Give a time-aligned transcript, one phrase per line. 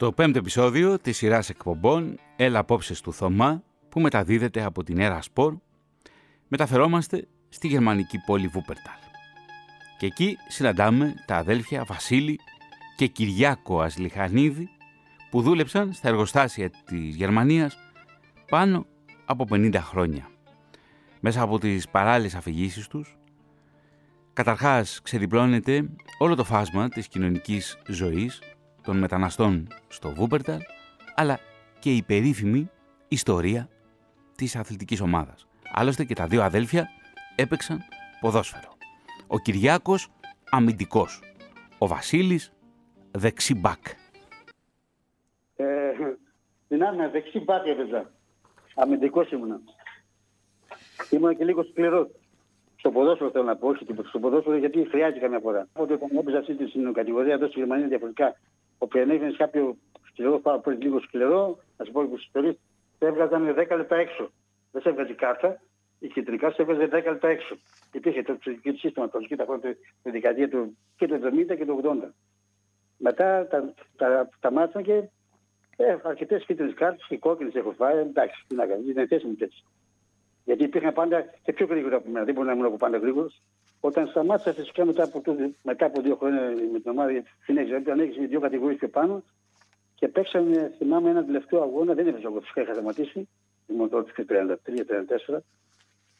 [0.00, 5.22] Στο πέμπτο επεισόδιο της σειράς εκπομπών «Έλα απόψε του Θωμά» που μεταδίδεται από την Έρα
[5.22, 5.56] Σπορ,
[6.48, 8.98] μεταφερόμαστε στη γερμανική πόλη Βούπερταλ.
[9.98, 12.38] Και εκεί συναντάμε τα αδέλφια Βασίλη
[12.96, 14.68] και Κυριάκο Ασλιχανίδη
[15.30, 17.78] που δούλεψαν στα εργοστάσια της Γερμανίας
[18.48, 18.86] πάνω
[19.24, 20.28] από 50 χρόνια.
[21.20, 23.16] Μέσα από τις παράλληλες αφηγήσεις τους,
[24.32, 28.40] καταρχάς ξεδιπλώνεται όλο το φάσμα της κοινωνικής ζωής
[28.88, 30.58] των μεταναστών στο Βούπερταλ,
[31.14, 31.38] αλλά
[31.78, 32.70] και η περίφημη
[33.08, 33.68] ιστορία
[34.36, 35.46] της αθλητικής ομάδας.
[35.74, 36.88] Άλλωστε και τα δύο αδέλφια
[37.36, 37.78] έπαιξαν
[38.20, 38.76] ποδόσφαιρο.
[39.26, 40.08] Ο Κυριάκος
[40.50, 41.22] αμυντικός,
[41.78, 42.52] ο Βασίλης
[43.10, 43.86] δεξί μπακ.
[45.56, 45.66] Ε,
[46.68, 48.10] δυνάμει, δεξί μπακ έπαιζα.
[48.74, 49.60] Αμυντικός ήμουνα.
[51.10, 52.08] Ήμουν και λίγο σκληρός.
[52.76, 55.68] Στο ποδόσφαιρο θέλω να πω, όχι στο ποδόσφαιρο γιατί χρειάζεται καμιά φορά.
[55.72, 58.36] Οπότε όταν έπαιζα αυτή την κατηγορία εδώ στη Γερμανία διαφορετικά
[58.78, 59.76] Όποια ανέβαινε κάποιο
[60.10, 62.52] σκληρό, πάρα πολύ λίγο σκληρό, να σου πω και ιστορίε,
[62.98, 64.30] σε έβγαζαν 10 λεπτά έξω.
[64.72, 65.60] Δεν σε έβγαζε κάρτα,
[65.98, 67.56] η κεντρικά σε έβγαζε 10 λεπτά έξω.
[67.92, 71.80] Υπήρχε το ψυχικό σύστημα το τα χρόνια τη δεκαετία του και του 70 και του
[71.84, 72.08] 80.
[72.96, 75.08] Μετά τα, τα, τα μάτια και
[75.76, 77.98] ε, αρκετές κίτρινες κάρτες και κόκκινες έχω φάει.
[77.98, 79.64] Εντάξει, τι να κάνει, δεν θέση μου τέτοιο.
[80.44, 82.24] Γιατί υπήρχαν πάντα και πιο γρήγορα από μένα.
[82.24, 83.42] Δεν μπορεί να ήμουν από πάντα γρήγορος.
[83.80, 86.40] Όταν σταμάτησα φυσικά μετά από, το, μετά από δύο χρόνια
[86.72, 87.76] με την ομάδα, συνέχισα.
[87.76, 89.22] Όταν με δύο κατηγορίες πιο πάνω
[89.94, 91.94] και παίξαμε, θυμάμαι, ένα τελευταίο αγώνα.
[91.94, 93.28] Δεν έπαιζε εγώ, φυσικά είχα σταματήσει.
[93.66, 94.24] Ήμουν τότε
[95.28, 95.38] 33-34.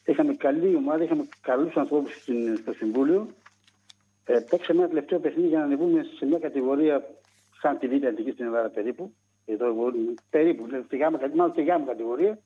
[0.05, 2.23] Είχαμε καλή ομάδα, είχαμε καλούς ανθρώπους
[2.61, 3.27] στο Συμβούλιο.
[4.25, 7.03] Ε, παίξαμε ένα τελευταίο παιχνίδι για να ανεβούμε σε μια κατηγορία
[7.61, 9.13] σαν τη Β' Αντική στην Ελλάδα περίπου.
[9.45, 9.75] Εδώ,
[10.29, 10.67] περίπου,
[11.35, 12.39] μάλλον στη γάμη κατηγορία.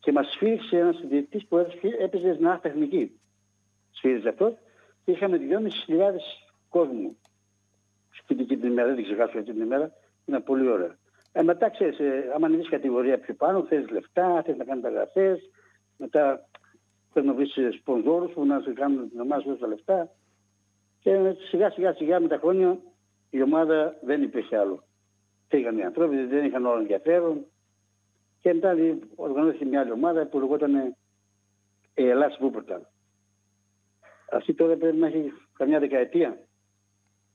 [0.00, 1.56] Και μας σφίριξε ένας διαιτητής που
[1.98, 3.18] έπαιζε στην τεχνική
[3.94, 4.54] σφύριζε αυτός
[5.04, 5.40] και είχαμε
[5.88, 6.00] 2.500
[6.68, 7.16] κόσμο
[8.10, 9.92] στην την ημέρα, δεν ξεχάσω αυτή την ημέρα,
[10.24, 10.96] είναι πολύ ωραία.
[11.32, 15.40] Ε, μετά ξέρεις, ε, άμα ανεβείς κατηγορία πιο πάνω, θέλει λεφτά, θέλει να κάνεις γραφέ,
[15.96, 16.48] μετά
[17.12, 20.10] θέλει να βρεις σπονδόρου που να σου κάνουν την ομάδα σου τα λεφτά.
[21.00, 22.78] Και σιγά σιγά σιγά με τα χρόνια
[23.30, 24.84] η ομάδα δεν υπήρχε άλλο.
[25.48, 27.44] Φύγαν οι άνθρωποι, δεν είχαν όλο ενδιαφέρον.
[28.40, 28.74] Και μετά
[29.14, 30.96] οργανώθηκε μια άλλη ομάδα που λεγόταν
[31.94, 32.80] η Ελλάδα Βούπορταλ.
[34.30, 36.38] Αυτή τώρα πρέπει να έχει καμιά δεκαετία.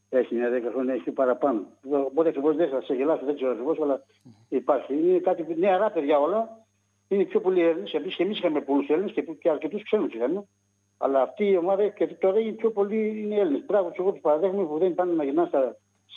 [0.10, 1.66] Έχει μια δέκα χρόνια, έχει παραπάνω.
[1.90, 4.04] Οπότε ακριβώς δεν θα σε γελάσω, δεν ξέρω ακριβώς, αλλά
[4.50, 4.94] υπάρχει.
[4.94, 6.66] Είναι κάτι νεαρά παιδιά όλα.
[7.08, 7.94] Είναι πιο πολλοί Έλληνες.
[7.94, 10.46] Επίση και εμείς είχαμε πολλούς Έλληνες και, και αρκετούς ξένους είχαμε.
[10.98, 13.64] Αλλά αυτή η ομάδα και τώρα είναι πιο πολλοί είναι Έλληνες.
[13.66, 15.76] Πράγματι, εγώ τους παραδέχομαι που δεν πάνε να γυρνάνε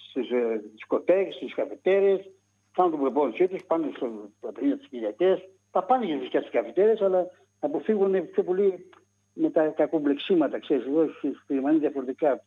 [0.09, 2.25] στις ε, δισκοτέκες, στις καφετέρειε,
[2.72, 3.91] κάνουν την προπόνησή τους, πάνε
[4.39, 5.43] στα παιχνίδια τι Κυριακέ.
[5.71, 7.27] Τα πάνε και στι καφετέρειε, αλλά
[7.60, 8.91] αποφύγουν πιο πολύ
[9.32, 11.09] με τα κακομπλεξίματα, ξέρεις, εδώ
[11.43, 12.43] στη Γερμανία διαφορετικά.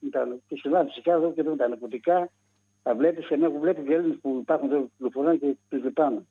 [0.48, 2.30] Και στην Ελλάδα φυσικά εδώ και εδώ τα ναρκωτικά,
[2.84, 6.26] τα βλέπεις και έχω βλέπει και Έλληνες που υπάρχουν εδώ πληροφορία και τους λυπάμαι.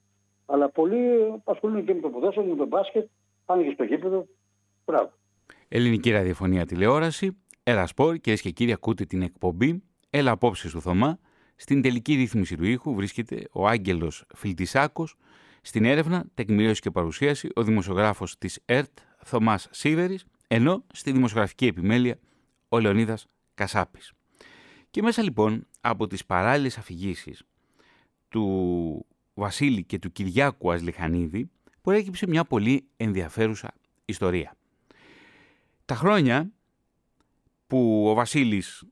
[0.46, 0.98] Αλλά πολλοί
[1.44, 3.08] ασχολούνται και με το ποδόσφαιρο, με το μπάσκετ,
[3.44, 4.26] πάνε και στο γήπεδο.
[4.86, 5.12] Μπράβο.
[5.68, 11.18] Ελληνική ραδιοφωνία τηλεόραση, Έλα Σπορ, κυρίες και κύριοι, ακούτε την εκπομπή Έλα Απόψε του Θωμά.
[11.56, 15.16] Στην τελική ρύθμιση του ήχου βρίσκεται ο Άγγελος Φιλτισάκος.
[15.62, 20.18] Στην έρευνα, τεκμηρίωση και παρουσίαση, ο δημοσιογράφος της ΕΡΤ, Θωμάς Σίδερη
[20.54, 22.18] ενώ στη δημοσιογραφική επιμέλεια
[22.68, 24.12] ο Λεωνίδας Κασάπης.
[24.90, 27.42] Και μέσα λοιπόν από τις παράλληλες αφηγήσεις
[28.28, 31.50] του Βασίλη και του Κυριάκου Ασλιχανίδη
[31.80, 34.56] προέκυψε μια πολύ ενδιαφέρουσα ιστορία.
[35.84, 36.52] Τα χρόνια
[37.66, 38.84] που ο Βασίλης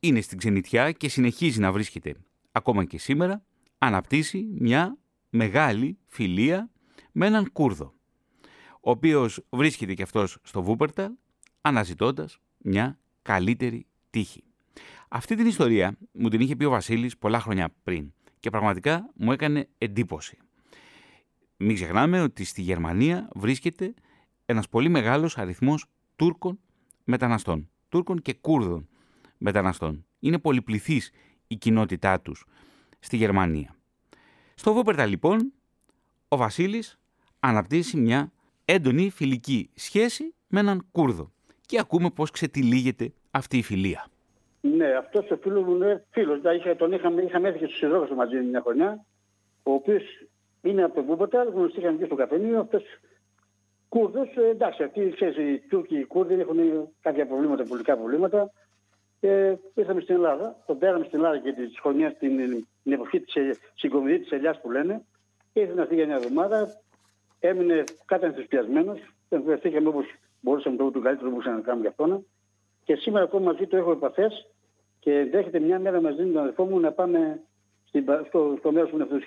[0.00, 2.14] είναι στην ξενιτιά και συνεχίζει να βρίσκεται
[2.52, 3.44] ακόμα και σήμερα,
[3.78, 4.98] αναπτύσσει μια
[5.30, 6.70] μεγάλη φιλία
[7.12, 7.94] με έναν Κούρδο
[8.84, 11.12] ο οποίος βρίσκεται και αυτός στο Βούπερταλ
[11.60, 14.44] αναζητώντας μια καλύτερη τύχη.
[15.08, 19.32] Αυτή την ιστορία μου την είχε πει ο Βασίλης πολλά χρόνια πριν και πραγματικά μου
[19.32, 20.38] έκανε εντύπωση.
[21.56, 23.94] Μην ξεχνάμε ότι στη Γερμανία βρίσκεται
[24.46, 25.84] ένας πολύ μεγάλος αριθμός
[26.16, 26.58] Τούρκων
[27.04, 28.88] μεταναστών, Τούρκων και Κούρδων
[29.38, 30.06] μεταναστών.
[30.18, 31.10] Είναι πολυπληθής
[31.46, 32.44] η κοινότητά τους
[32.98, 33.76] στη Γερμανία.
[34.54, 35.52] Στο Βούπερταλ λοιπόν
[36.28, 36.98] ο Βασίλης
[37.40, 38.32] αναπτύσσει μια
[38.72, 41.32] έντονη φιλική σχέση με έναν Κούρδο.
[41.66, 44.06] Και ακούμε πώς ξετυλίγεται αυτή η φιλία.
[44.60, 46.40] Ναι, αυτός ο φίλος μου είναι φίλος.
[46.40, 49.04] Δηλαδή, τον είχαμε, είχαμε έρθει στους Ιδρόγου μαζί μια χρονιά,
[49.62, 50.02] ο οποίος
[50.62, 52.60] είναι από το Βούμποτα, γνωστήκαν και στο καφενείο.
[52.60, 52.82] Αυτός
[53.88, 56.58] Κούρδος, ε, εντάξει, αυτοί ξέρεις, οι Τούρκοι, οι Κούρδοι έχουν
[57.00, 58.52] κάποια προβλήματα, πολιτικά προβλήματα.
[59.20, 60.62] Και ήρθαμε στην Ελλάδα.
[60.66, 63.34] Τον πέραμε στην Ελλάδα και τη χρονιά την, την εποχή της
[63.74, 65.04] συγκομιδή της Ελιάς που λένε.
[65.52, 66.82] Και ήρθε να φύγει για μια εβδομάδα
[67.42, 68.96] έμεινε κάτι ενθουσιασμένο.
[69.28, 70.02] Ενθουσιαστήκαμε όπω
[70.40, 72.26] μπορούσαμε το, το καλύτερο που μπορούσαμε να κάνουμε για αυτόν.
[72.84, 74.30] Και σήμερα ακόμα μαζί του έχω επαφέ
[74.98, 77.42] και δέχεται μια μέρα μαζί με τον αδερφό μου να πάμε
[78.28, 79.18] στο, στο μέρο που είναι αυτό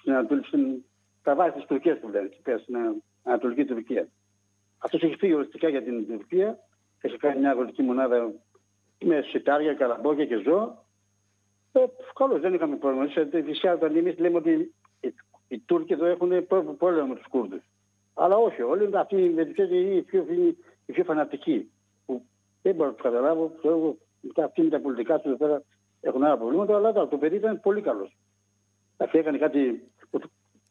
[0.00, 0.84] στην Ανατολή, στην,
[1.22, 2.28] τα βάση τη Τουρκία που λένε,
[2.62, 2.76] στην
[3.22, 4.08] Ανατολική Τουρκία.
[4.78, 6.58] Αυτό έχει φύγει οριστικά για την Τουρκία,
[7.00, 8.32] έχει κάνει μια αγροτική μονάδα
[9.04, 10.84] με σιτάρια, καλαμπόκια και ζώα.
[11.72, 11.84] Ε,
[12.14, 13.06] Καλώ δεν είχαμε πρόβλημα.
[13.44, 14.74] Φυσικά όταν εμεί λέμε ότι
[15.48, 16.46] οι, οι Τούρκοι εδώ έχουν
[16.76, 17.60] πρόβλημα με τους Κούρδου.
[18.14, 20.24] Αλλά όχι, όλοι αυτοί με οι πιο,
[20.86, 21.70] οι πιο φανατικοί.
[22.06, 22.22] Που
[22.62, 23.52] δεν μπορώ να τους καταλάβω.
[23.58, 23.96] Ξέρω,
[24.36, 25.62] αυτοί με τα πολιτικά τους εδώ πέρα
[26.00, 28.16] έχουν άλλα προβλήματα, αλλά το παιδί ήταν πολύ καλός.
[28.96, 29.82] Αυτή έκανε κάτι,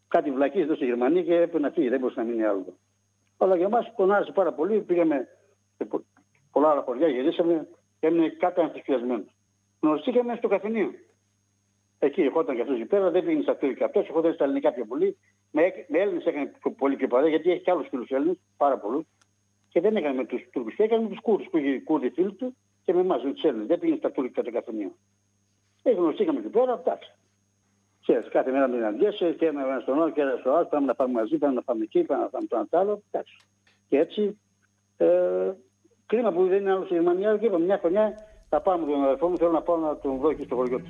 [0.08, 2.66] κάτι βλακή εδώ στη Γερμανία και έπρεπε να φύγει, δεν μπορούσε να μείνει άλλο.
[3.38, 4.82] Αλλά για εμά τον άρεσε πάρα πολύ.
[4.82, 5.28] Πήγαμε
[5.78, 5.88] σε
[6.52, 7.68] πολλά άλλα χωριά, γυρίσαμε
[8.00, 9.24] και έμεινε κάτι ενθουσιασμένο.
[9.80, 10.92] Γνωριστήκαμε στο καφενείο.
[12.00, 14.86] Εκεί ερχόταν και αυτός εκεί πέρα, δεν πήγαινε στα και αυτός, ερχόταν στα ελληνικά πιο
[14.86, 15.18] πολύ.
[15.52, 19.06] Με, με Έλληνες έκανε πολύ πιο παρέα, γιατί έχει και άλλους φίλους Έλληνες, πάρα πολλούς.
[19.70, 22.56] Και δεν έκανε με τους Τούρκους, έκανε με τους Κούρδους που είχε Κούρδοι φίλοι του
[22.86, 23.68] και με εμάς, με τους Έλληνες.
[23.68, 24.92] Δεν πήγαινε στα τουρκικά το καφενείο.
[25.84, 27.12] Ε, γνωριστήκαμε εκεί πέρα, εντάξει.
[28.02, 30.66] Ξέρεις, κάθε μέρα με συναντιέσαι και ένα στον άλλο και ένα στον άλλο.
[30.66, 33.02] Πάμε να πάμε μαζί, πάμε να πάμε εκεί, πάμε να πάμε το ένα άλλο.
[33.12, 33.38] Εντάξει.
[33.90, 34.40] Και έτσι,
[34.98, 35.52] ε,
[36.06, 38.14] κρίμα που δεν είναι άλλος στη Γερμανία, και είπαμε μια χρονιά
[38.50, 40.78] θα πάμε με τον αδερφό μου, θέλω να πάω να τον δω εκεί στο χωριό
[40.78, 40.90] του.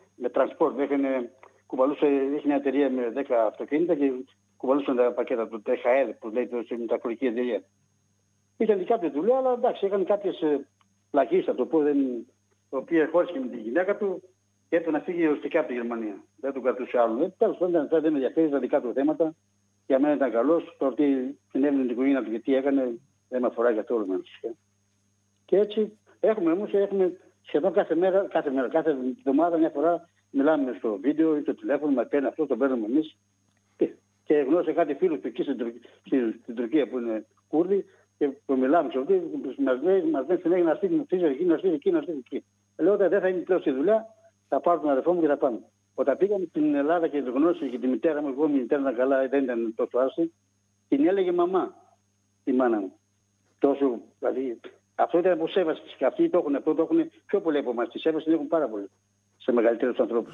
[0.21, 0.77] με transport.
[0.77, 1.31] Έχανε,
[1.65, 4.11] κουβαλούσε, είχε μια εταιρεία με 10 αυτοκίνητα και
[4.57, 7.63] κουβαλούσαν τα πακέτα του THL που λέει το μεταφορική εταιρεία.
[8.57, 10.43] Είχε δικιά του δουλειά, αλλά εντάξει, έκανε κάποιες
[11.11, 11.97] πλαγίε, θα το πω, δεν,
[12.69, 14.21] το οποίο χώρισε με τη γυναίκα του
[14.69, 16.23] και έπρεπε να φύγει οριστικά από τη Γερμανία.
[16.39, 17.23] Δεν τον κρατούσε άλλο.
[17.23, 19.35] Ε, Τέλος πάντων, δεν με ενδιαφέρει τα δικά του θέματα.
[19.87, 20.75] Για μένα ήταν καλός.
[20.77, 22.99] Το ότι συνέβαινε την οικογένεια του και τι έκανε,
[23.29, 24.21] δεν με αφορά για το όλο
[25.45, 30.75] Και έτσι Έχουμε όμως έχουμε σχεδόν κάθε μέρα, κάθε μέρα, κάθε εβδομάδα μια φορά μιλάμε
[30.77, 33.15] στο βίντεο ή στο τηλέφωνο, μα παίρνει αυτό, το παίρνουμε εμείς.
[34.23, 35.75] Και γνώρισα κάτι φίλους του εκεί στην,
[36.41, 37.85] στην, Τουρκία που είναι Κούρδοι
[38.17, 39.21] και που μιλάμε σε αυτοί,
[39.57, 42.43] μας λέει, μας λέει συνέχεια να στείλει εκεί, να στείλει εκεί, να στείλει εκεί.
[42.77, 44.05] Λέω ότι δεν θα είναι πλέον στη δουλειά,
[44.47, 45.59] θα πάρω τον αδερφό μου και θα πάμε.
[45.95, 48.95] Όταν πήγαμε στην Ελλάδα και την γνώρισα και τη μητέρα μου, εγώ η μητέρα ήταν
[48.95, 50.33] καλά, δεν ήταν τόσο άρση,
[50.87, 51.75] την έλεγε μαμά
[52.43, 52.93] η μάνα μου.
[53.59, 54.59] Τόσο, δηλαδή,
[54.95, 55.81] αυτό ήταν από σέβαση.
[55.97, 57.89] Και αυτοί το έχουν, αυτό το έχουν πιο πολύ από εμάς.
[57.89, 58.89] Τη σέβαση την έχουν πάρα πολύ
[59.43, 60.33] σε μεγαλύτερους ανθρώπους.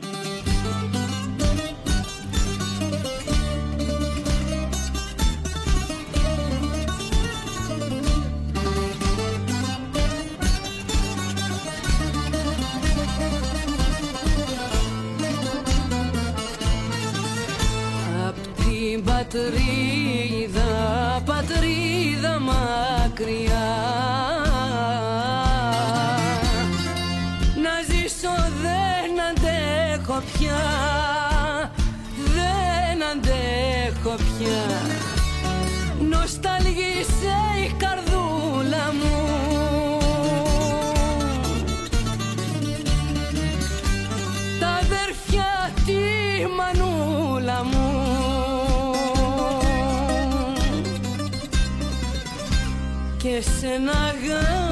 [19.28, 20.72] πατρίδα,
[21.26, 23.68] πατρίδα μακριά
[30.22, 30.62] πια,
[32.36, 34.64] δεν αντέχω πια.
[36.10, 39.28] Νοσταλγήσε η καρδούλα μου.
[44.60, 45.96] Τα αδέρφια τη
[46.58, 48.06] μανούλα μου.
[53.18, 54.67] Και σ' αγάπη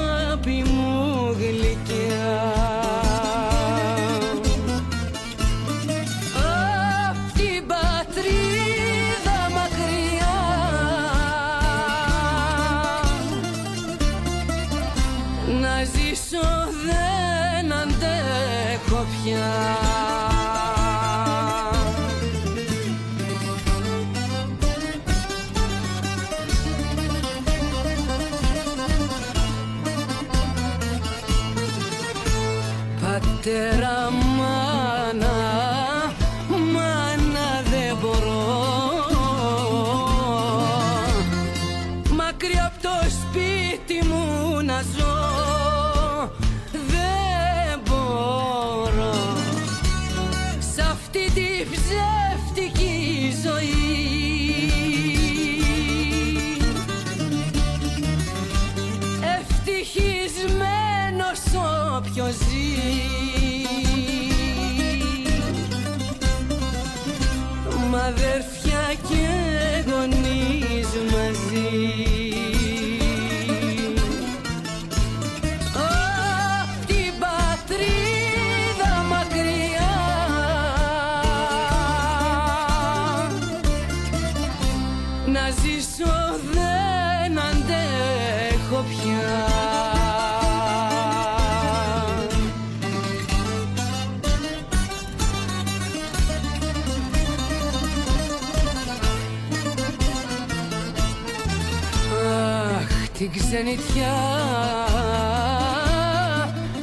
[103.55, 104.15] ξενιτιά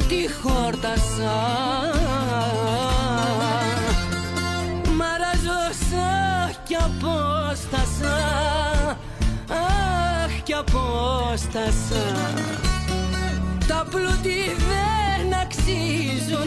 [0.08, 1.38] τη χόρτασα.
[4.96, 6.10] Μαραζώσα
[6.64, 8.16] κι απόστασα
[9.48, 12.04] Αχ, κι απόστασα.
[13.66, 16.41] Τα πλούτη δεν αξίζουνε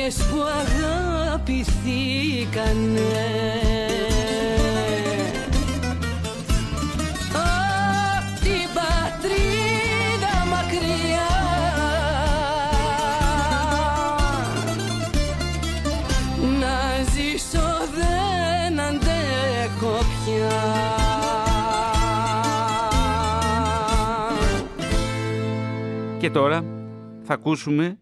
[0.00, 1.64] Καρδιές που αγαπηθήκανε.
[7.32, 11.32] Απ' την πατρίδα μακριά.
[16.60, 16.76] Να
[17.12, 20.58] ζήσω δεν αντέχω πια.
[26.18, 26.64] Και τώρα
[27.22, 27.98] θα ακούσουμε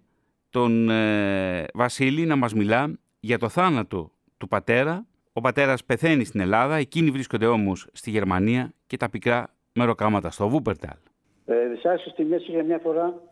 [0.69, 5.07] τον ε, Βασίλη να μας μιλά για το θάνατο του πατέρα.
[5.33, 10.49] Ο πατέρας πεθαίνει στην Ελλάδα, εκείνοι βρίσκονται όμως στη Γερμανία και τα πικρά μεροκάματα στο
[10.49, 10.97] Βούπερταλ.
[11.45, 13.23] Ε, Δυσάρεστος στη μέση για μια φορά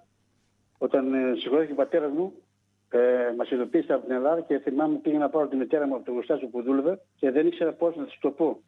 [0.79, 2.33] όταν ε, συγχωρέθηκε ο πατέρας μου,
[2.89, 2.99] ε,
[3.37, 6.13] μας ειδοποίησε από την Ελλάδα και θυμάμαι πήγα να πάρω τη μητέρα μου από το
[6.13, 8.61] γουστάσιο που δούλευε και δεν ήξερα πώς να της το πω.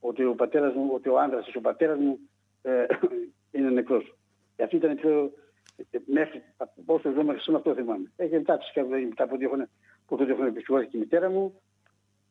[0.00, 2.18] Ότι ο πατέρας μου, ότι ο άντρα της, ο πατέρας μου
[2.62, 2.84] ε,
[3.58, 4.16] είναι νεκρός.
[4.56, 5.32] Και αυτή ήταν η πιο.
[5.76, 6.42] Ε, Μέχρι
[6.84, 8.10] πόσο ζω μέχρι σήμερα αυτό θυμάμαι.
[8.16, 9.68] Έχει εντάξει και μετά από δύο χρόνια
[10.06, 11.60] που τότε έχουν επισχωρήσει και η μητέρα μου.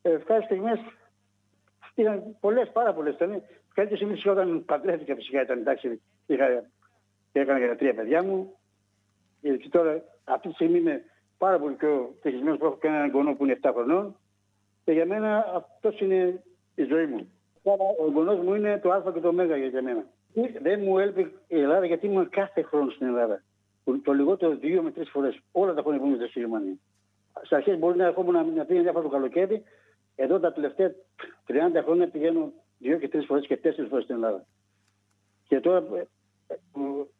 [0.02, 0.78] Ε, Ευχάριστες στιγμές
[1.94, 3.42] Είχαν πολλές, πάρα πολλές ήταν.
[3.74, 6.00] Καλύτερη στιγμή φυσικά όταν παντρεύτηκα φυσικά ήταν εντάξει.
[6.26, 6.70] Είχα,
[7.32, 8.56] έκανα για τα τρία παιδιά μου.
[9.42, 11.04] Ε, Και τώρα αυτή τη στιγμή είμαι
[11.38, 14.16] πάρα πολύ πιο ευτυχισμένος που έχω και έναν γονό που είναι 7 χρονών.
[14.84, 16.42] Και για μένα αυτός είναι
[16.74, 17.32] η ζωή μου.
[17.98, 20.06] ο γονός μου είναι το Α και το Μ για μένα.
[20.62, 23.42] Δεν μου έλειπε η Ελλάδα γιατί ήμουν κάθε χρόνο στην Ελλάδα.
[24.02, 25.38] Το λιγότερο δύο με τρεις φορές.
[25.52, 26.76] Όλα τα χρόνια που ήμουν στη Γερμανία.
[27.36, 29.62] Στις αρχές μπορεί να ερχόμουν να πήγαινε διάφορα το καλοκαίρι.
[30.14, 30.94] Εδώ τα τελευταία
[31.46, 34.46] 30 χρόνια πηγαίνω δύο και τρεις φορές και τέσσερις φορές στην Ελλάδα.
[35.48, 36.06] Και τώρα, ε,
[36.48, 36.56] ε,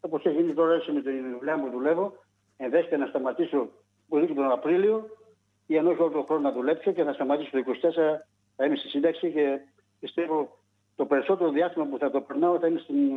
[0.00, 2.16] όπως έχει γίνει τώρα έτσι με τη δουλειά μου δουλεύω,
[2.56, 3.68] ενδέχεται να σταματήσω
[4.08, 5.08] μπορεί και τον Απρίλιο
[5.66, 7.92] ή αν όχι όλο τον χρόνο να δουλέψω και να σταματήσω το 24
[8.56, 9.60] θα είμαι στη σύνταξη και
[10.00, 10.58] πιστεύω
[10.96, 13.12] το περισσότερο διάστημα που θα το περνάω θα είναι στην,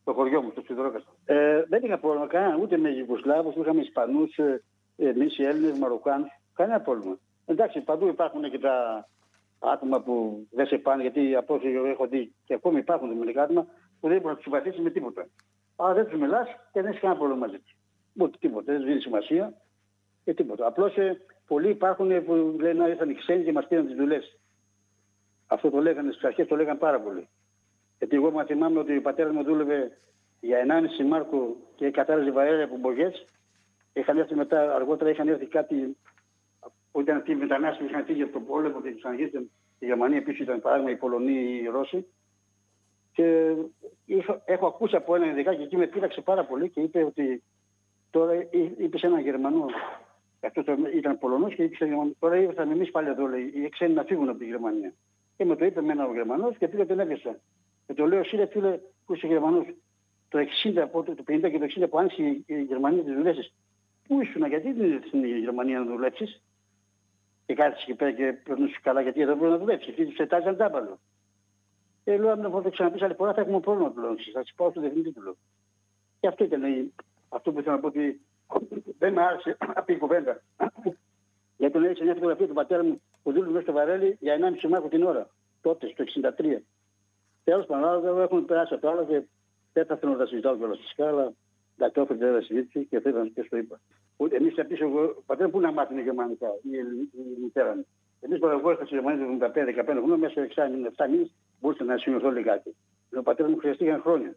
[0.00, 1.12] στο χωριό μου, στο Σιδρόκαστρο.
[1.24, 4.62] Ε, δεν είχα πρόβλημα κανένα ούτε με Γιουγκοσλάβους, είχαμε Ισπανούς, ε,
[4.96, 6.28] εμείς οι Έλληνες, Μαροκάνους.
[6.54, 7.18] Κανένα πρόβλημα.
[7.46, 9.06] Εντάξει, παντού υπάρχουν και τα
[9.58, 13.66] άτομα που δεν σε πάνε, γιατί από όσο έχω δει και ακόμη υπάρχουν μερικά άτομα
[14.00, 15.26] που δεν μπορεί να τους συμπαθήσεις με τίποτα.
[15.76, 17.76] Αλλά δεν τους μιλάς και δεν έχεις κανένα πρόβλημα μαζί τους.
[18.20, 19.54] Ούτε τίποτα, δεν δίνεις σημασία
[20.24, 20.66] και τίποτα.
[20.66, 24.38] Απλώς ε, πολλοί υπάρχουν που λένε να ήρθαν οι ξένοι και μας πήραν τις δουλειές.
[25.46, 27.28] Αυτό το λέγανε στις αρχές, το λέγανε πάρα πολύ.
[27.98, 29.98] Γιατί εγώ θυμάμαι ότι ο πατέρας μου δούλευε
[30.40, 33.26] για 1,5 μάρκο και κατάρρευε βαρέλια από μπογιές.
[33.92, 35.96] Είχαν έρθει μετά, αργότερα είχαν έρθει κάτι
[36.92, 39.86] που ήταν αυτοί οι μετανάστες που είχαν φύγει από τον πόλεμο και τους αγγίξαν στη
[39.86, 40.16] Γερμανία.
[40.16, 42.06] Επίσης ήταν παράδειγμα οι Πολωνοί ή οι Ρώσοι.
[43.12, 43.54] Και
[44.04, 47.42] είχα, έχω ακούσει από έναν ειδικά και εκεί με πείραξε πάρα πολύ και είπε ότι
[48.10, 48.32] τώρα
[48.78, 49.66] είπε σε έναν Γερμανό.
[50.40, 52.12] Αυτό ήταν Πολωνός και είπε σε Γερμανό.
[52.18, 54.92] Τώρα ήρθαμε εμείς πάλι εδώ, λέει, οι ξένοι να φύγουν από τη Γερμανία.
[55.36, 57.38] Και με το είπε με έναν Γερμανός και πήγα τον έπιασα.
[57.86, 59.66] Και το λέω, εσύ φίλε που είσαι Γερμανός,
[60.28, 63.34] το 60, το 50 και το 60 που άνοιξε η Γερμανία τι δουλειέ
[64.06, 66.42] Πού ήσουν, γιατί δεν ήρθε στην Γερμανία να δουλέψεις;
[67.46, 69.94] Και κάθεσαι εκεί πέρα και περνούσε καλά, γιατί εδώ μπορεί να δουλέψεις.
[69.94, 70.98] Γιατί του ετάζαν τάπαλο.
[72.04, 74.16] Ε, λέω, αν το ξαναπείς άλλη φορά θα έχουμε πρόβλημα πλέον.
[74.32, 75.36] Θα σου πάω στο διευθυντή του λέω.
[76.20, 76.92] Και αυτό ήταν
[77.28, 78.20] αυτό που ήθελα να πω ότι
[78.98, 80.42] δεν με άρεσε αυτή η κουβέντα.
[81.58, 84.68] Γιατί τον έδειξε μια φωτογραφία του πατέρα μου που δούλευε μέσα στο βαρέλι για 1,5
[84.68, 85.28] μάχο την ώρα.
[85.60, 86.04] Τότε, στο
[86.38, 86.62] 63.
[87.44, 89.22] Τέλος πάντων, έχουν περάσει αυτό άλλο και
[89.72, 91.32] δεν θα θέλω να τα συζητάω κιόλας φυσικά, αλλά
[91.76, 93.80] τα το έφερε την συζήτηση και θέλω και το είπα.
[94.30, 96.76] Εμείς πίσω, εγώ, πατέρας, πού να μάθουν γερμανικά, η,
[97.36, 97.86] η μητέρα μου.
[98.20, 101.34] Εμείς που εγώ ήρθα στη Γερμανία το 75-15 χρόνια, μέσα σε 6 μήνε, 7 μήνες,
[101.60, 102.76] μπορούσα να σημειωθώ λιγάκι.
[103.16, 104.36] Ο πατέρας μου χρειαστήκαν χρόνια.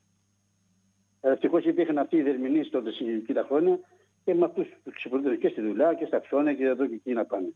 [1.21, 3.79] Ευτυχώς υπήρχαν αυτοί οι δερμηνείς τότε σε τα χρόνια
[4.23, 7.13] και με αυτούς τους ξεπολίτευε και στη δουλειά και στα ψώνια και εδώ και εκεί
[7.13, 7.53] να πάνε.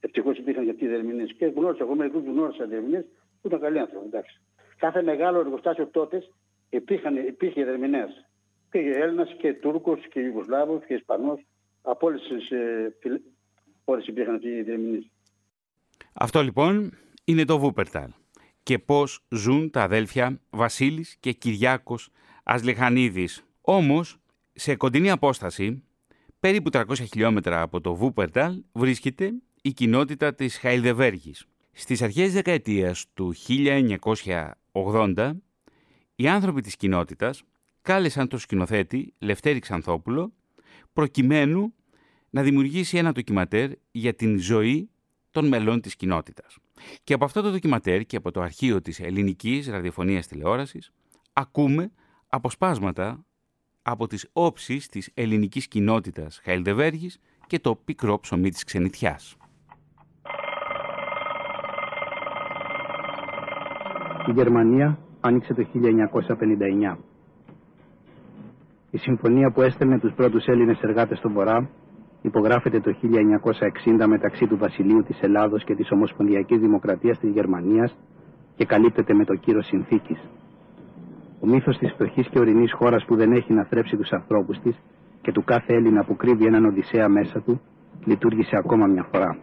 [0.00, 1.24] Ευτυχώς υπήρχαν και αυτοί οι δερμηνεί.
[1.24, 3.00] Και γνώρισα, εγώ μερικού γνώρισα δερμηνεί
[3.40, 4.06] που ήταν καλοί άνθρωποι.
[4.06, 4.40] Εντάξει.
[4.76, 6.22] Κάθε μεγάλο εργοστάσιο τότε
[6.70, 8.08] υπήρχαν, υπήρχε δερμηνέα.
[8.70, 11.46] Και Έλληνας και Τούρκος και Ιουγκοσλάβος και Ισπανός.
[11.82, 12.96] Από όλες τις ε,
[13.84, 15.10] χώρε υπήρχαν αυτοί οι δερμηνεί.
[16.12, 16.92] Αυτό λοιπόν
[17.24, 18.10] είναι το Βούπερταλ
[18.62, 22.10] και πώς ζουν τα αδέλφια Βασίλης και Κυριάκος
[22.42, 23.44] Ασλεχανίδης.
[23.60, 24.16] Όμως,
[24.52, 25.84] σε κοντινή απόσταση,
[26.40, 29.32] περίπου 300 χιλιόμετρα από το Βούπερταλ, βρίσκεται
[29.68, 31.46] η κοινότητα της Χαϊλδεβέργης.
[31.72, 33.34] Στις αρχές δεκαετίας του
[34.72, 35.32] 1980,
[36.14, 37.42] οι άνθρωποι της κοινότητας
[37.82, 40.32] κάλεσαν τον σκηνοθέτη Λευτέρη Ξανθόπουλο
[40.92, 41.74] προκειμένου
[42.30, 44.90] να δημιουργήσει ένα ντοκιματέρ για την ζωή
[45.30, 46.56] των μελών της κοινότητας.
[47.04, 50.90] Και από αυτό το ντοκιματέρ και από το αρχείο της ελληνικής ραδιοφωνίας τηλεόρασης
[51.32, 51.92] ακούμε
[52.28, 53.24] αποσπάσματα
[53.82, 59.36] από τις όψεις της ελληνικής κοινότητας Χαϊλδεβέργης και το πικρό ψωμί της ξενιτιάς.
[64.28, 66.96] Η Γερμανία άνοιξε το 1959.
[68.90, 71.68] Η συμφωνία που έστελνε τους πρώτους Έλληνες εργάτες στον Βορρά
[72.22, 72.94] υπογράφεται το
[74.00, 77.96] 1960 μεταξύ του Βασιλείου της Ελλάδος και της Ομοσπονδιακής Δημοκρατίας της Γερμανίας
[78.56, 80.18] και καλύπτεται με το κύρος συνθήκης.
[81.40, 84.76] Ο μύθος της φτωχής και ορεινής χώρας που δεν έχει να θρέψει τους ανθρώπους της
[85.22, 87.60] και του κάθε Έλληνα που κρύβει έναν Οδυσσέα μέσα του
[88.04, 89.38] λειτουργήσε ακόμα μια φορά.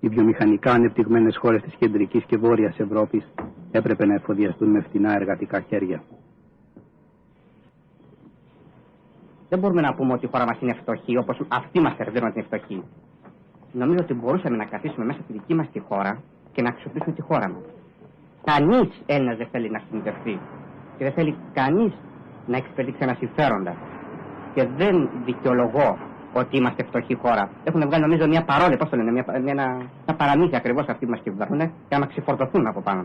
[0.00, 3.32] Οι βιομηχανικά ανεπτυγμένες χώρες της κεντρικής και βόρειας Ευρώπης
[3.70, 6.02] έπρεπε να εφοδιαστούν με φτηνά εργατικά χέρια.
[9.48, 12.44] Δεν μπορούμε να πούμε ότι η χώρα μας είναι φτωχή όπως αυτοί μας σερβίρουν την
[12.44, 12.82] φτωχή.
[13.72, 17.22] Νομίζω ότι μπορούσαμε να καθίσουμε μέσα στη δική μας τη χώρα και να αξιοποιήσουμε τη
[17.22, 17.62] χώρα μας.
[18.44, 20.40] Κανείς Έλληνας δεν θέλει να συνδευτεί
[20.96, 21.92] και δεν θέλει κανείς
[22.46, 23.76] να εξυπηρετήσει ένα συμφέροντα.
[24.54, 25.98] Και δεν δικαιολογώ
[26.32, 27.50] ότι είμαστε φτωχή χώρα.
[27.64, 29.66] Έχουν βγάλει νομίζω μια παρόλη, πώς το λένε, μια, μια, ένα,
[30.06, 33.04] ένα παραμύθια ακριβώς αυτοί που μας κυβερνούν για να ξεφορτωθούν από πάνω.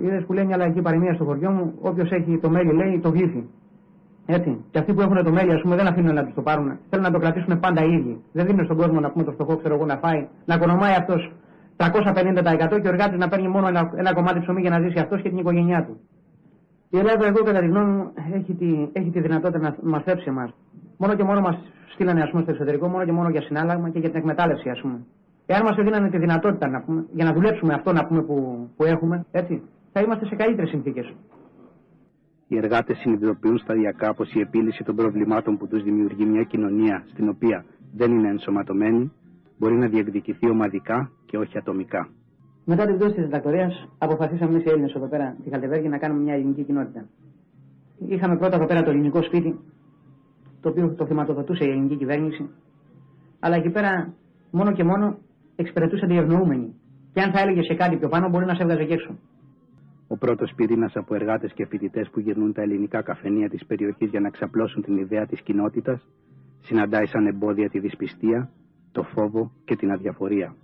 [0.00, 3.08] Είδες που λέει μια λαϊκή παροιμία στο χωριό μου, όποιος έχει το μέλι λέει το
[3.08, 3.44] γλύφει.
[4.26, 4.64] Έτσι.
[4.70, 6.78] Και αυτοί που έχουν το μέλι, ας πούμε, δεν αφήνουν να τους το πάρουν.
[6.90, 8.22] Θέλουν να το κρατήσουν πάντα οι ίδιοι.
[8.32, 11.32] Δεν δίνουν στον κόσμο να πούμε το φτωχό, ξέρω εγώ, να φάει, να οικονομάει αυτός
[11.76, 15.22] 350% και ο εργάτης να παίρνει μόνο ένα, ένα κομμάτι ψωμί για να ζήσει αυτός
[15.22, 16.00] και την οικογένειά του.
[16.90, 20.24] Η Ελλάδα, εγώ κατά τη γνώμη μου, έχει τη, έχει τη δυνατότητα να μα θέψει
[20.28, 20.50] εμάς.
[21.02, 21.56] Μόνο και μόνο μας
[21.92, 24.80] στείλανε ας πούμε, στο εξωτερικό, μόνο και μόνο για συνάλλαγμα και για την εκμετάλλευση, ας
[24.80, 24.98] πούμε.
[25.46, 28.84] Εάν μας έδιναν τη δυνατότητα να πούμε, για να δουλέψουμε αυτό να πούμε που, που
[28.84, 29.62] έχουμε, έτσι,
[29.92, 31.14] θα είμαστε σε καλύτερες συνθήκες.
[32.48, 37.28] Οι εργάτες συνειδητοποιούν σταδιακά πως η επίλυση των προβλημάτων που τους δημιουργεί μια κοινωνία στην
[37.28, 39.12] οποία δεν είναι ενσωματωμένοι
[39.58, 42.08] μπορεί να διεκδικηθεί ομαδικά και όχι ατομικά.
[42.64, 46.22] Μετά την πτώση της διδακτορίας, αποφασίσαμε εμείς οι Έλληνες εδώ πέρα, τη Χαλτεβέργη, να κάνουμε
[46.22, 47.04] μια ελληνική κοινότητα.
[48.08, 49.58] Είχαμε πρώτα εδώ πέρα το ελληνικό σπίτι,
[50.62, 52.50] το οποίο το χρηματοδοτούσε η ελληνική κυβέρνηση.
[53.40, 54.14] Αλλά εκεί πέρα
[54.50, 55.18] μόνο και μόνο
[55.56, 56.74] εξυπηρετούσαν οι ευνοούμενοι.
[57.12, 59.18] Και αν θα έλεγε σε κάτι πιο πάνω, μπορεί να σε έβγαζε και έξω.
[60.08, 64.20] Ο πρώτος πυρήνας από εργάτες και φοιτητές που γυρνούν τα ελληνικά καφενεία της περιοχής για
[64.20, 66.08] να ξαπλώσουν την ιδέα της κοινότητας,
[66.60, 68.50] συναντάει σαν εμπόδια τη δυσπιστία,
[68.92, 70.54] το φόβο και την αδιαφορία.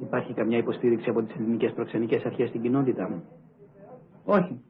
[0.00, 3.24] Υπάρχει καμιά υποστήριξη από τις ελληνικές προξενικές αρχές στην κοινότητα μου;
[4.24, 4.60] Όχι.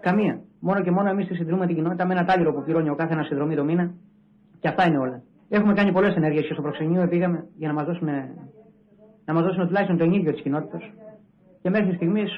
[0.00, 0.40] Καμία.
[0.60, 3.12] Μόνο και μόνο εμείς τη συντηρούμε την κοινότητα με ένα τάλιρο που πληρώνει ο κάθε
[3.12, 3.94] ένας συνδρομή το μήνα.
[4.60, 5.22] Και αυτά είναι όλα.
[5.48, 8.08] Έχουμε κάνει πολλές ενέργειες και στο προξενείο πήγαμε για να μας δώσουν,
[9.24, 10.82] να μας δώσουν τουλάχιστον τον ίδιο της κοινότητας.
[11.62, 12.30] Και μέχρι στιγμής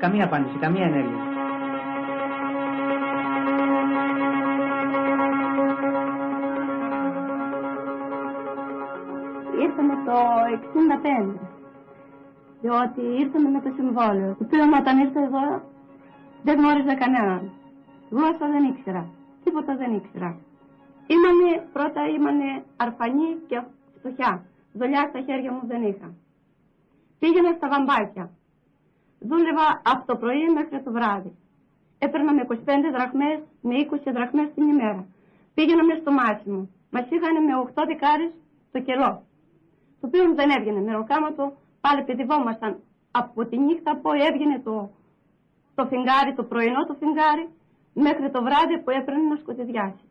[0.00, 1.20] καμία απάντηση, καμία ενέργεια.
[9.64, 10.16] Ήρθαμε το
[10.50, 11.34] 65.
[12.60, 14.30] Διότι ήρθαμε με το συμβόλαιο.
[14.38, 15.44] Το οποίο όταν ήρθα εδώ
[16.42, 17.50] δεν γνώριζα κανέναν.
[18.10, 19.08] Γλώσσα δεν ήξερα.
[19.44, 20.30] Τίποτα δεν ήξερα.
[21.14, 23.62] Ήμανε, πρώτα ήμανε αρφανή και
[23.98, 24.44] φτωχιά.
[24.72, 26.14] Δουλειά στα χέρια μου δεν είχα.
[27.18, 28.30] Πήγαινα στα βαμπάκια.
[29.18, 31.32] Δούλευα από το πρωί μέχρι το βράδυ.
[31.98, 32.54] Έπαιρνα με 25
[32.92, 35.06] δραχμές, με 20 δραχμές την ημέρα.
[35.54, 36.68] Πήγαινα στο μάσιμο.
[36.90, 38.32] Μας είχαν με 8 δεκάρες
[38.72, 39.22] το κελό.
[40.00, 42.78] Το οποίο δεν έβγαινε μεροκάματο, πάλι παιδευόμασταν
[43.10, 44.90] από τη νύχτα που έβγαινε το,
[45.74, 47.44] το φιγγάρι, το πρωινό το φιγγάρι,
[48.06, 50.04] μέχρι το βράδυ που έπαιρνε να σκοτειδιάσει.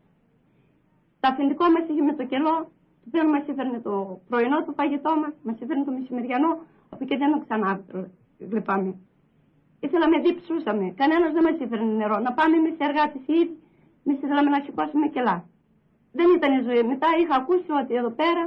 [1.19, 2.58] Τα αφεντικό μας είχε με το κελό,
[3.00, 3.93] το οποίο μας έφερνε το
[4.30, 6.52] πρωινό το φαγητό μας, μας έφερνε το μεσημεριανό,
[6.89, 7.71] από και δεν το ξανά
[8.54, 8.93] λυπάμαι.
[9.86, 12.17] Ήθελα με διψούσαμε, κανένας δεν μας έφερνε νερό.
[12.28, 13.56] Να πάμε εμείς οι εργάτες ήδη,
[14.04, 15.38] εμείς ήθελαμε να σηκώσουμε κελά.
[16.17, 16.84] Δεν ήταν η ζωή.
[16.93, 18.43] Μετά είχα ακούσει ότι εδώ πέρα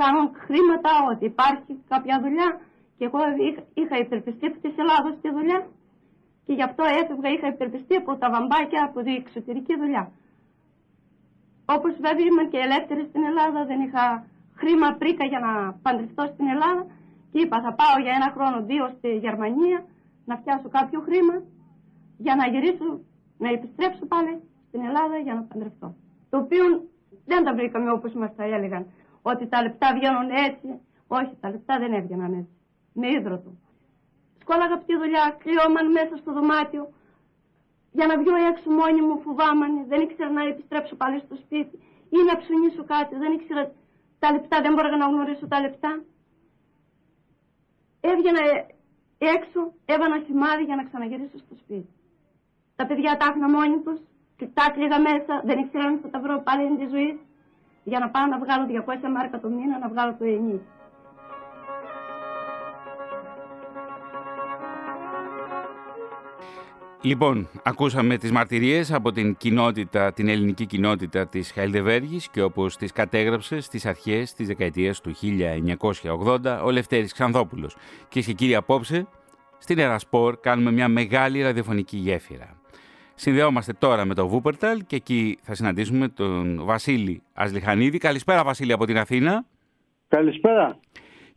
[0.00, 2.48] κάνουν χρήματα, ότι υπάρχει κάποια δουλειά
[2.96, 3.18] και εγώ
[3.80, 5.58] είχα υπερπιστεί από τη Ελλάδα στη δουλειά
[6.46, 10.12] και γι' αυτό έφευγα, είχα υπερπιστεί από τα βαμπάκια, από την εξωτερική δουλειά.
[11.64, 15.52] Όπως βέβαια ήμουν και ελεύθερη στην Ελλάδα, δεν είχα χρήμα πρίκα για να
[15.82, 16.86] παντρευτώ στην Ελλάδα
[17.32, 19.84] και είπα θα πάω για ένα χρόνο, δύο στη Γερμανία
[20.24, 21.42] να φτιάσω κάποιο χρήμα
[22.18, 23.00] για να γυρίσω,
[23.38, 25.94] να επιστρέψω πάλι στην Ελλάδα για να παντρευτώ.
[26.30, 26.64] Το οποίο
[27.24, 28.86] δεν τα βρήκαμε όπως μας τα έλεγαν,
[29.22, 30.68] ότι τα λεπτά βγαίνουν έτσι.
[31.06, 32.56] Όχι, τα λεπτά δεν έβγαιναν έτσι.
[32.92, 33.50] Με ίδρωτο.
[34.42, 36.84] Σκόλαγα από τη δουλειά, κρυόμαν μέσα στο δωμάτιο.
[37.96, 41.76] Για να βγω έξω μόνη μου φοβάμανε, δεν ήξερα να επιστρέψω πάλι στο σπίτι
[42.16, 43.62] ή να ψουνίσω κάτι, δεν ήξερα
[44.22, 45.92] τα λεπτά, δεν μπορούσα να γνωρίσω τα λεπτά.
[48.10, 48.42] Έβγαινα
[49.36, 51.88] έξω, έβανα σημάδι για να ξαναγυρίσω στο σπίτι.
[52.76, 54.00] Τα παιδιά τα άφηνα μόνοι τους,
[54.58, 57.20] τα κλείδα μέσα, δεν ήξερα αν θα τα βρω πάλι εν τη ζωή,
[57.84, 60.66] για να πάω να βγάλω 200 μάρκα το μήνα, να βγάλω το ενίκη.
[67.04, 72.92] Λοιπόν, ακούσαμε τις μαρτυρίες από την κοινότητα, την ελληνική κοινότητα της Χαϊλδεβέργης και όπως τις
[72.92, 75.14] κατέγραψε στις αρχές της δεκαετίας του
[76.42, 77.76] 1980 ο Λευτέρης Ξανδόπουλος.
[78.08, 79.06] Και και κύριοι απόψε,
[79.58, 82.60] στην Ερασπόρ κάνουμε μια μεγάλη ραδιοφωνική γέφυρα.
[83.14, 87.98] Συνδεόμαστε τώρα με το Βούπερταλ και εκεί θα συναντήσουμε τον Βασίλη Ασλιχανίδη.
[87.98, 89.44] Καλησπέρα Βασίλη από την Αθήνα.
[90.08, 90.78] Καλησπέρα.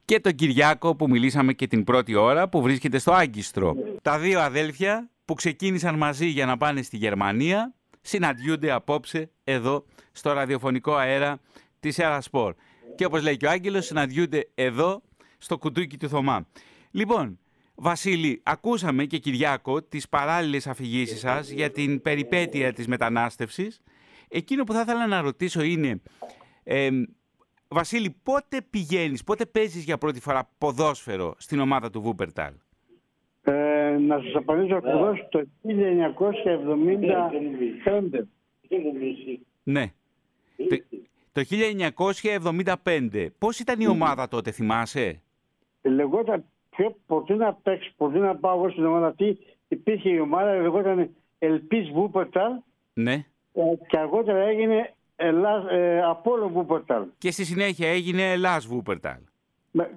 [0.05, 3.75] Και τον Κυριάκο που μιλήσαμε και την πρώτη ώρα που βρίσκεται στο Άγκιστρο.
[4.01, 10.31] Τα δύο αδέλφια που ξεκίνησαν μαζί για να πάνε στη Γερμανία συναντιούνται απόψε εδώ στο
[10.31, 11.39] ραδιοφωνικό αέρα
[11.79, 12.55] της Ερασπορ.
[12.95, 15.01] Και όπως λέει και ο Άγγελος συναντιούνται εδώ
[15.37, 16.47] στο κουτούκι του Θωμά.
[16.91, 17.39] Λοιπόν,
[17.75, 23.81] Βασίλη, ακούσαμε και Κυριάκο τις παράλληλες αφηγήσεις σας για την περιπέτεια της μετανάστευσης.
[24.27, 26.01] Εκείνο που θα ήθελα να ρωτήσω είναι,
[26.63, 26.89] ε,
[27.67, 32.53] Βασίλη, πότε πηγαίνεις, πότε παίζεις για πρώτη φορά ποδόσφαιρο στην ομάδα του Βούπερταλ.
[33.85, 38.23] Ε, να σας απαντήσω ακριβώς το 1975.
[39.63, 39.91] Ναι.
[40.55, 40.77] Το,
[41.31, 41.41] το
[42.83, 43.27] 1975.
[43.37, 45.21] Πώς ήταν η ομάδα τότε, θυμάσαι;
[45.81, 49.37] Λεγόταν πιο ποτέ να παίξει, ποτέ να πάω εγώ στην ομάδα αυτή.
[49.67, 52.51] Υπήρχε η ομάδα, λεγόταν Ελπίς Βούπερταλ.
[52.93, 53.25] Ναι.
[53.53, 57.03] Ε, και αργότερα έγινε Ελλάς, ε, Απόλλων Βούπερταλ.
[57.17, 59.19] Και στη συνέχεια έγινε Ελλάς Βούπερταλ.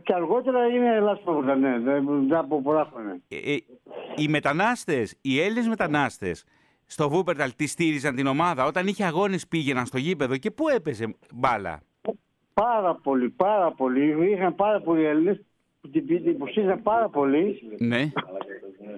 [0.02, 3.20] Και αργότερα έγινε Ελλάς Βούπερταλ, ναι, δεν από πολλά χρόνια.
[3.28, 3.58] Ε, ε,
[4.16, 6.44] οι μετανάστες, οι Έλληνες μετανάστες
[6.86, 8.64] στο Βούπερταλ τη στήριζαν την ομάδα.
[8.64, 11.82] Όταν είχε αγώνες πήγαιναν στο γήπεδο και πού έπαιζε μπάλα;
[12.54, 14.30] πάρα πολύ, πάρα πολύ.
[14.30, 15.40] Είχαν πάρα πολλοί Έλληνες
[15.80, 17.62] που την την υποστήριζαν πάρα πολύ.
[17.78, 18.06] Ναι.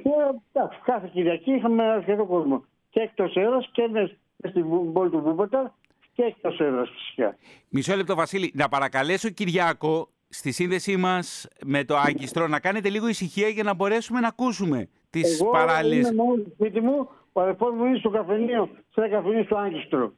[0.02, 0.10] Και
[0.52, 2.64] εντάξει, κάθε Κυριακή είχαμε αρκετό κόσμο.
[2.90, 4.12] Και εκτός έδρα και μέσα
[4.48, 5.66] στην πόλη του Βούπερταλ
[6.12, 7.36] και εκτός έδρα φυσικά.
[7.68, 8.52] Μισό λεπτό, Βασίλη.
[8.54, 13.74] Να παρακαλέσω, Κυριάκο, στη σύνδεσή μας με το Άγκιστρο, να κάνετε λίγο ησυχία για να
[13.74, 15.94] μπορέσουμε να ακούσουμε τις Εγώ παράλληλε.
[15.94, 19.56] είμαι μόνο στο σπίτι μου, ο αδερφός μου είναι στο καφενείο, σε ένα καφενείο στο
[19.56, 20.12] Άγκιστρο.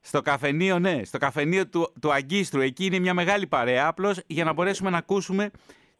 [0.00, 2.60] Στο καφενείο, ναι, στο καφενείο του, του Αγκίστρου.
[2.60, 5.50] Εκεί είναι μια μεγάλη παρέα, απλώς για να μπορέσουμε να ακούσουμε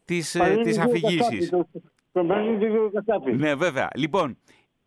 [0.04, 1.50] τις Παραλίγο τις Κασάπη, αφηγήσεις.
[1.50, 1.68] το-
[2.12, 3.32] Το Παραλίγο Κασάπη.
[3.32, 3.88] Ναι, βέβαια.
[3.94, 4.38] Λοιπόν,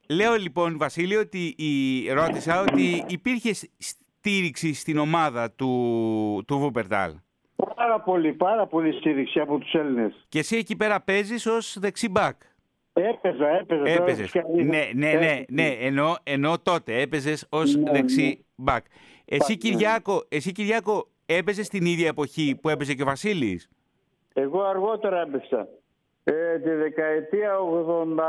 [0.09, 7.13] λέω λοιπόν, Βασίλη, ότι η, ρώτησα ότι υπήρχε σ- στήριξη στην ομάδα του, του Βούπερταλ.
[7.75, 10.25] Πάρα πολύ, πάρα πολύ στήριξη από τους Έλληνες.
[10.29, 12.35] Και εσύ εκεί πέρα παίζεις ως δεξιμπάκ.
[12.93, 13.83] Έπαιζα, έπαιζα.
[13.83, 14.29] τώρα Έπαιζες.
[14.31, 15.67] φυσικά είχα- Ναι, ναι, ναι, Ε, ναι.
[15.79, 18.85] Ενώ, ενώ τότε έπαιζες ως Ναι, δεξί μπακ.
[19.25, 19.55] Εσύ, ναι.
[19.57, 23.69] Κυριάκο, εσύ, Κυριάκο, έπαιζες την ίδια εποχή που έπαιζε και ο Βασίλης;
[24.33, 25.67] Εγώ αργότερα έπαιξα.
[26.23, 28.23] Ε, τη δεκαετία 80...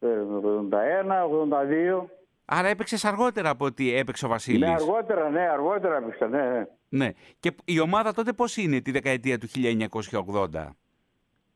[0.00, 2.06] ε, 81, 82.
[2.48, 4.60] Άρα έπαιξες αργότερα από ότι έπαιξε ο Βασίλης.
[4.60, 6.42] Ναι, αργότερα, ναι, αργότερα έπαιξα, ναι.
[6.42, 6.64] ναι.
[6.88, 7.10] Ναι.
[7.40, 9.46] Και η ομάδα τότε πώς είναι τη δεκαετία του
[10.54, 10.68] 1980.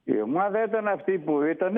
[0.04, 1.76] Η ομάδα ήταν αυτή που ήταν.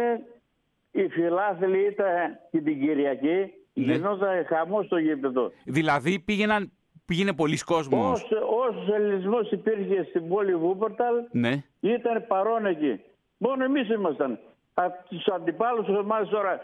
[0.90, 3.52] Οι φιλάθλοι ήταν και την Κυριακή.
[3.74, 3.92] Ναι.
[3.92, 5.52] Γινόταν χαμός στο γήπεδο.
[5.64, 6.72] Δηλαδή πήγαιναν,
[7.04, 8.36] πήγαινε πολλοί κόσμος; Όσο,
[8.68, 11.62] όσο ελληνισμός υπήρχε στην πόλη Βούπορταλ, Ναι.
[11.80, 13.00] ήταν παρόν εκεί.
[13.36, 14.38] Μόνο εμείς ήμασταν.
[14.74, 16.60] Από τους αντιπάλους της ομάδας τώρα,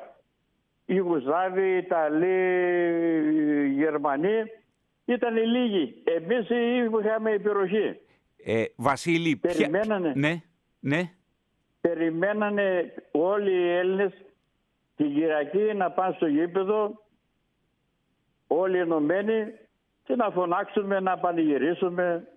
[0.90, 2.37] Ιουγκοσλάβοι, Ιταλοί,
[3.74, 4.42] Γερμανοί,
[5.05, 6.03] ήταν λίγοι.
[6.05, 6.48] Εμείς
[7.01, 7.96] είχαμε υπεροχή.
[8.44, 10.12] Ε, Βασίλη, ποια- Περιμένανε.
[10.16, 10.42] Ναι,
[10.81, 11.11] ναι.
[11.81, 14.12] Περιμένανε όλοι οι Έλληνες
[14.96, 17.03] την Κυριακή να πάνε στο γήπεδο,
[18.46, 19.44] όλοι ενωμένοι
[20.05, 22.29] και να φωνάξουμε, να πανηγυρίσουμε.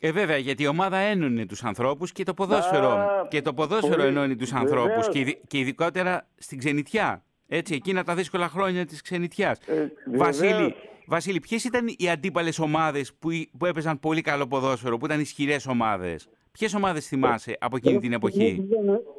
[0.00, 2.88] Ε, βέβαια, γιατί η ομάδα ένωνε τους ανθρώπους και το ποδόσφαιρο.
[2.88, 4.06] Α, και το ποδόσφαιρο πολύ.
[4.06, 4.70] ενώνει τους Βεβαίως.
[4.72, 7.22] ανθρώπους και, ειδι- και ειδικότερα στην ξενιτιά.
[7.48, 9.58] Έτσι, εκείνα τα δύσκολα χρόνια της ξενιτιάς.
[9.58, 10.72] Ε, Βασίλη, βεβαίως.
[11.06, 13.28] Βασίλη, ποιες ήταν οι αντίπαλες ομάδες που,
[13.58, 18.12] που έπαιζαν πολύ καλό ποδόσφαιρο, που ήταν ισχυρές ομάδες; Ποιες ομάδες θυμάσαι από εκείνη την
[18.12, 18.66] εποχή;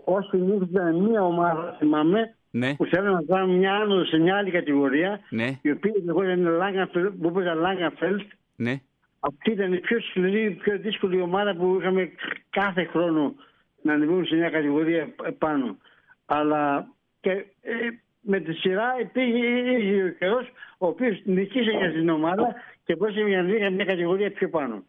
[0.05, 4.35] Ω συνήθω ήταν μία ομάδα, θυμάμαι, Ναι, που θέλουν να κάνουν μια άνοδο σε μια
[4.37, 8.25] άλλη κατηγορία, ναι, η οποία λεγόταν Langenfeld, που έπαιζαν Langenfeld.
[8.55, 8.81] ναι.
[9.27, 12.11] Αυτή ήταν η πιο σκληρή, η πιο δύσκολη ομάδα που είχαμε
[12.49, 13.35] κάθε χρόνο
[13.81, 15.77] να ανεβούν σε μια κατηγορία πάνω.
[16.25, 16.87] Αλλά
[17.19, 17.73] και ε,
[18.21, 23.39] με τη σειρά υπήρχε ο καιρός ο οποίος νικήσε για την ομάδα και μπορούσε να
[23.39, 24.83] ανέβει για μια κατηγορία πιο πάνω.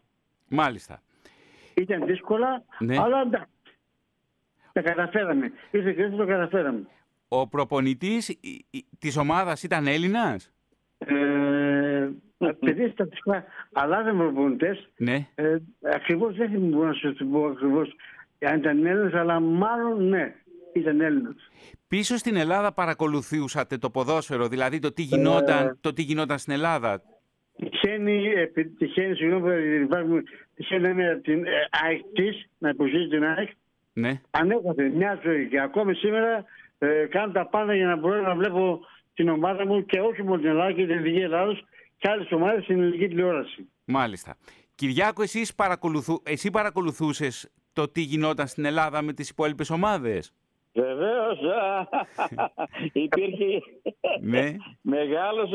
[0.47, 1.01] Μάλιστα.
[1.73, 2.97] Ήταν δύσκολα, Ναι.
[2.99, 3.51] αλλά εντάξει.
[4.73, 5.51] Τα καταφέραμε.
[5.71, 6.87] Ήρθε και το καταφέραμε.
[7.27, 10.51] Ο προπονητής η- η- της ομάδας ήταν Έλληνας;
[10.97, 11.13] Ε,
[12.41, 15.27] Επειδή στατιστικά αλλάζαμε προπονητέ, Ναι.
[15.35, 15.57] ε,
[15.95, 17.95] ακριβώς δεν μπορώ να σου το πω ακριβώς
[18.39, 20.33] αν ήταν Έλληνα, αλλά μάλλον ναι,
[20.73, 21.35] ήταν Έλληνα.
[21.87, 25.77] Πίσω στην Ελλάδα παρακολουθούσατε το ποδόσφαιρο, δηλαδή το τι γινόταν, Ε.
[25.81, 27.01] το τι γινόταν στην Ελλάδα;
[27.55, 30.23] Τυχαίνει, επειδή τυχαίνει, συγγνώμη, που υπάρχουμε,
[30.55, 31.49] τυχαίνει να είναι από την ε,
[31.83, 33.49] ΑΕΚ της, να υποστηρίζει την ΑΕΚ,
[33.93, 34.21] Ναι.
[34.31, 36.45] ανέκαθεν μια ζωή και ακόμη σήμερα
[36.79, 38.79] ε, κάνω τα πάντα για να μπορώ να βλέπω
[39.13, 41.63] την ομάδα μου και όχι μόνο την Ελλάδα και την Εθνική Ελλάδος
[41.99, 43.69] και άλλες ομάδες στην ελληνική τηλεόραση.
[43.85, 44.37] Μάλιστα.
[44.75, 50.33] Κυριάκο, εσείς παρακολουθού, εσύ παρακολουθούσες το τι γινόταν στην Ελλάδα με τις υπόλοιπες ομάδες;
[50.73, 51.39] Βεβαίως.
[52.93, 53.61] Υπήρχε
[54.21, 55.49] Ναι, μεγάλος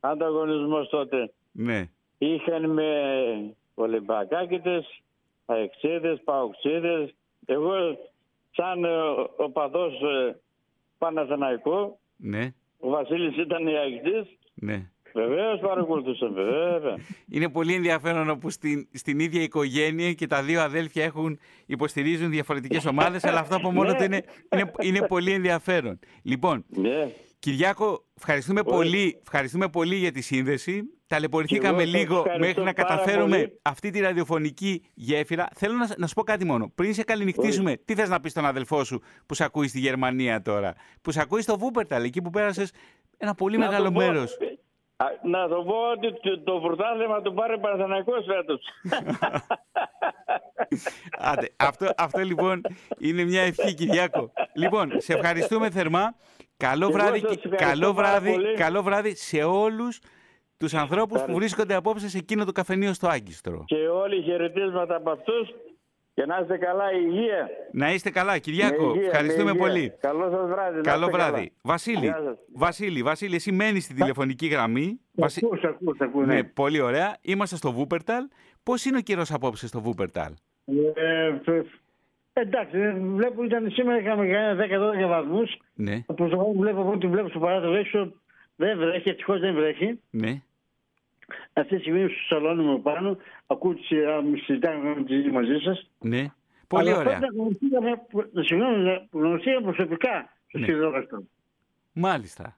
[0.00, 1.32] ανταγωνισμός τότε.
[1.52, 1.90] ναι.
[2.18, 2.86] Είχαν με
[3.74, 5.02] Ολυμπιακάκητες,
[5.46, 7.14] Αεξίδες, Παοξίδες.
[7.46, 7.74] Εγώ
[8.50, 8.88] σαν ε,
[9.36, 10.36] οπαδός ε,
[10.98, 14.90] Παναθηναϊκό, Ναι, ο Βασίλης ήταν η Αεξής, ναι.
[15.16, 16.96] Βεβαίως παρακολουθούσαν, βέβαια.
[17.30, 22.86] Είναι πολύ ενδιαφέρον όπου στην, στην ίδια οικογένεια και τα δύο αδέλφια έχουν, υποστηρίζουν διαφορετικές
[22.86, 24.22] ομάδες, αλλά αυτό από μόνο του είναι,
[24.54, 25.98] είναι, είναι πολύ ενδιαφέρον.
[26.22, 27.08] Λοιπόν, Ναι.
[27.38, 30.82] Κυριάκο, ευχαριστούμε πολύ, ευχαριστούμε πολύ για τη σύνδεση.
[31.06, 33.58] Ταλαιπωρηθήκαμε Και εγώ σας λίγο ευχαριστώ μέχρι να πάρα καταφέρουμε πολύ.
[33.62, 35.48] αυτή τη ραδιοφωνική γέφυρα.
[35.54, 36.72] Θέλω να, να σου πω κάτι μόνο.
[36.74, 40.42] Πριν σε καληνυχτήσουμε, τι θες να πεις στον αδελφό σου που σε ακούει στη Γερμανία
[40.42, 42.72] τώρα; Που σε ακούει στο Βούπερταλ, εκεί που πέρασες
[43.16, 44.36] ένα πολύ Να μεγάλο το πω- μέρος.
[44.96, 48.60] Α, Να το πω ότι το- το πρωτάθλημα το πάρει Παναθηναϊκός φέτος.
[51.18, 52.60] Άντε, αυτό, αυτό λοιπόν
[52.98, 54.32] είναι μια ευχή, Κυριάκο.
[54.54, 56.14] Λοιπόν, σε ευχαριστούμε θερμά.
[56.56, 58.54] Καλό Εγώ βράδυ, σας και- ευχαριστώ καλό πάρα βράδυ, πολύ.
[58.54, 59.98] καλό βράδυ σε όλους
[60.56, 63.64] τους ανθρώπους που βρίσκονται απόψε σε εκείνο το καφενείο στο Άγκιστρο.
[63.66, 65.48] και όλοι χαιρετίσματα από αυτούς
[66.16, 67.48] Και να είστε καλά, υγεία.
[67.72, 68.88] Να είστε καλά, Κυριάκο.
[68.94, 69.62] υγεία, Ευχαριστούμε με υγεία.
[69.66, 69.92] πολύ.
[70.00, 70.76] Καλό σας βράδυ.
[70.76, 71.32] να Καλό είστε βράδυ.
[71.36, 71.48] καλά.
[71.62, 72.36] Βασίλη, Γεια σας.
[72.54, 75.00] Βασίλη, Βασίλη, εσύ μένεις στην τηλεφωνική γραμμή.
[75.12, 76.44] Βασι- Ακούς, ακούς, ακούς, Ναι, ναι.
[76.44, 77.16] πολύ ωραία.
[77.22, 78.24] Είμαστε στο Βούπερταλ.
[78.62, 80.32] Πώς είναι ο καιρός απόψε στο Βούπερταλ,
[80.94, 81.66] Ε, φ-
[82.32, 85.56] εντάξει, ε, βλέπω ήταν σήμερα είχαμε κανένα 10-12 βαθμούς.
[85.74, 88.12] Ναι, Όπως εγώ βλέπω από ό,τι βλέπω στο παράθυρο έξω
[88.56, 90.00] δεν βρέχει, ευτυχώς δεν βρέχει.
[90.10, 90.40] ναι.
[91.52, 95.58] Αυτή τη στιγμή στο σαλόνι μου πάνω, ακούω τις α, μη συζητάμε με τη μαζί
[95.64, 95.90] σας.
[96.00, 96.26] Ναι.
[96.68, 97.18] Πολύ Αλλά ωραία.
[97.18, 98.02] πρώτα γνωριστήκαμε,
[98.40, 100.64] συγγνώμη, γνωριστήκαμε προσωπικά στο Ναι.
[100.64, 101.22] Σιδρόκαστρο.
[101.92, 102.56] Μάλιστα.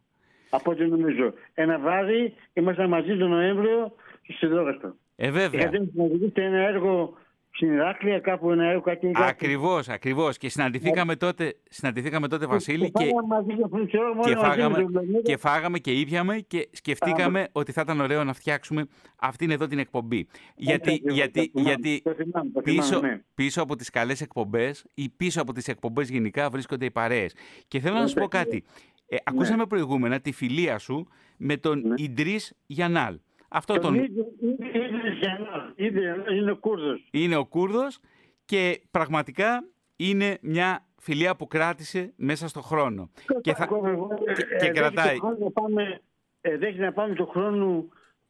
[0.50, 1.32] Από ό,τι νομίζω.
[1.54, 4.96] Ένα βράδυ ήμασταν μαζί τον Νοέμβριο στο Σιδρόκαστρο.
[5.16, 5.60] Ε, βέβαια.
[5.60, 7.16] Είχατε συναντηθείτε ένα έργο
[7.58, 9.10] στην Ηράκλεια, κάπου ένα έργο κάτι.
[9.10, 9.28] κάτι.
[9.28, 10.36] Ακριβώς, ακριβώς.
[10.36, 14.42] Και συναντηθήκαμε τότε, συναντηθήκαμε τότε Βασίλη, και, φάγαμε μαζί και αυτό, ξέρω, μόνο και, μαζί
[14.42, 15.20] με φάγαμε, τον Λεωνίδα.
[15.22, 19.78] και φάγαμε και ήπιαμε και σκεφτήκαμε ότι θα ήταν ωραίο να φτιάξουμε αυτήν εδώ την
[19.78, 20.26] εκπομπή.
[20.56, 23.20] Γιατί, ακριβώς, γιατί, το θυμάμαι, γιατί το θυμάμαι, το θυμάμαι, πίσω, ναι.
[23.34, 27.34] πίσω από τις καλές εκπομπές ή πίσω από τις εκπομπές γενικά βρίσκονται οι παρέες.
[27.68, 28.26] Και θέλω να σου πω Ναι.
[28.28, 28.64] κάτι.
[29.08, 31.94] Ε, ακούσαμε προηγούμενα τη φιλία σου με τον Ναι.
[31.96, 33.18] Ιντρίς Γιανάλ.
[33.48, 33.94] Αυτό Τον τον...
[33.94, 37.08] ίδιο- ίδιο- ίδιο Γιαννά, ίδιο- Είναι ο Κούρδος.
[37.10, 37.98] είναι ο Κούρδος
[38.44, 39.64] και πραγματικά
[39.96, 43.10] είναι μια φιλία που κράτησε μέσα στο χρόνο.
[43.40, 43.62] Και, θα...
[43.64, 45.14] Ακόμα εγώ, ε, και- ε, και δέχεται κρατάει.
[45.16, 46.00] το χρόνο να πάμε-
[46.40, 47.88] ε, Δέχεται να πάμε το χρόνο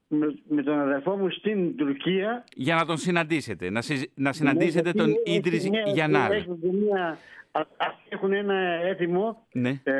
[0.08, 2.44] με, με τον αδερφό μου στην Τουρκία.
[2.54, 6.32] Για να τον συναντήσετε, να, συζ- να συναντήσετε Ναι, τον γιατί έχει Ίντρις μια- Γιανάλ.
[6.32, 7.18] έχουν και μια-
[7.52, 9.46] α- Αυτοί έχουν ένα έθιμο.
[9.52, 9.92] Ναι, Ε,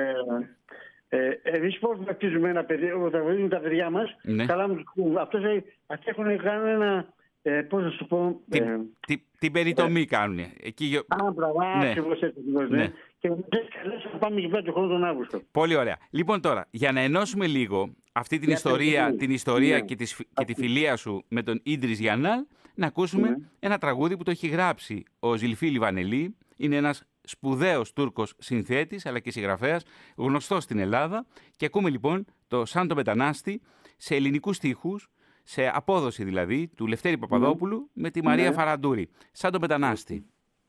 [1.09, 4.47] ε, Εμείς πώς βαφτίζουμε ένα παιδί, όταν βαφτίζουμε τα παιδιά μας, Ναι.
[4.47, 4.83] καλά μου
[5.21, 7.07] Αυτός, ε, αυτοί έχουν κάνει ένα.
[7.43, 8.41] Ε, πώς να σου πω.
[8.49, 10.39] την, Ε, την, την περιτομή κάνουν.
[10.63, 11.89] Εκεί, γιο- Α, μπράβο, Ναι.
[11.89, 12.41] ακριβώς έτσι.
[12.41, 12.77] Ακριβώς, ναι.
[12.77, 12.93] Ναι.
[13.19, 13.45] Και μου
[13.83, 15.41] καλέσαν να πάμε εκεί πέρα τον χρόνο τον Αύγουστο.
[15.51, 15.97] Πολύ ωραία.
[16.11, 19.17] Λοιπόν τώρα, για να ενώσουμε λίγο αυτή την Για ιστορία, πες μου.
[19.19, 19.85] την ιστορία Ναι.
[19.85, 22.45] και, τη, σφ- και τη φιλία σου με τον Ίντρις Γιανάλ,
[22.75, 23.37] να ακούσουμε Ναι.
[23.61, 26.37] ένα τραγούδι που το έχει γράψει ο Ζιλφίλη Βανελή.
[26.57, 29.83] Είναι ένας σπουδαίος Τούρκος συνθέτης αλλά και συγγραφέας,
[30.17, 31.27] γνωστός στην Ελλάδα.
[31.57, 33.61] Και ακούμε λοιπόν το «Σαν τον Μετανάστη»
[33.97, 35.09] σε ελληνικούς στίχους,
[35.43, 38.55] σε απόδοση δηλαδή, του Λευτέρη Παπαδόπουλου με τη Μαρία Ναι.
[38.55, 39.09] Φαραντούρη.
[39.33, 40.25] «Σαν τον Μετανάστη».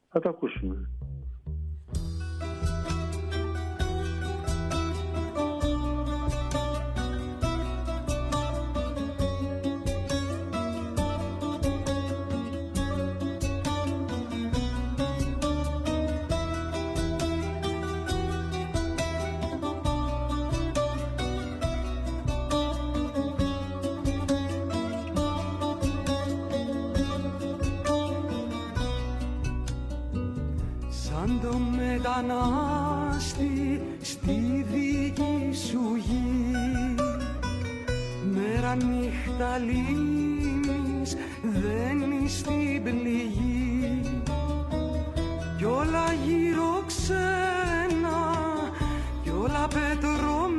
[0.10, 0.89] Θα το ακούσουμε.
[32.21, 36.95] Μετανάστη στη δική σου γη.
[38.34, 44.01] Μέρα νύχτα λύνεις, δένεις στην πληγή.
[45.58, 48.19] Κι όλα γύρω ξένα,
[49.23, 50.58] κι όλα πετρωμένα.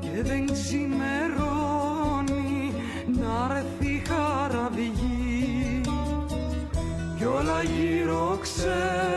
[0.00, 0.92] Και δεν ξημερώνει
[3.20, 5.80] να έρθει χαραυγή
[7.18, 9.15] κι όλα γύρω ξένα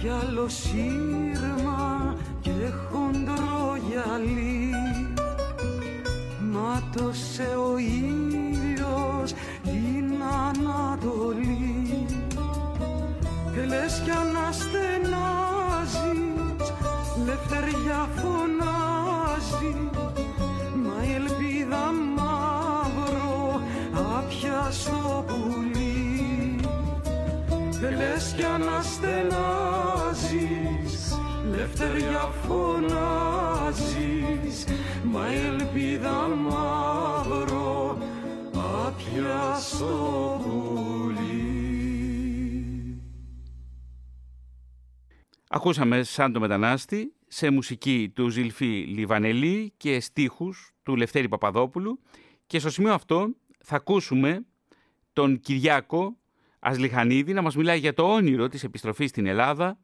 [0.00, 2.50] κι άλλο σύρμα και
[2.90, 4.74] χοντρό γυαλί.
[6.52, 9.32] Μάτωσε ο ήλιος
[9.62, 12.06] την Ανατολή.
[13.54, 14.82] Και λες κι αναστενάζεις
[17.26, 19.76] λευτεριά φωνάζεις.
[20.84, 21.84] Μα η ελπίδα
[22.16, 23.60] μαύρο
[24.16, 26.60] άπια στο πουλί.
[27.80, 29.21] Και λες κι αναστενάζεις
[31.82, 33.86] λευτεριά φωνάζεις
[35.04, 37.98] μα η ελπίδα μαύρο
[38.54, 41.50] άπια στο πουλί.
[45.48, 52.00] Ακούσαμε σαν το μετανάστη σε μουσική του Ζηλφή Λιβανελή και στίχους του Λευτέρη Παπαδόπουλου.
[52.46, 53.28] Και στο σημείο αυτό
[53.64, 54.46] θα ακούσουμε
[55.12, 56.16] τον Κυριάκο
[56.58, 59.78] Ασλιχανίδη να μας μιλάει για το όνειρο της επιστροφής στην Ελλάδα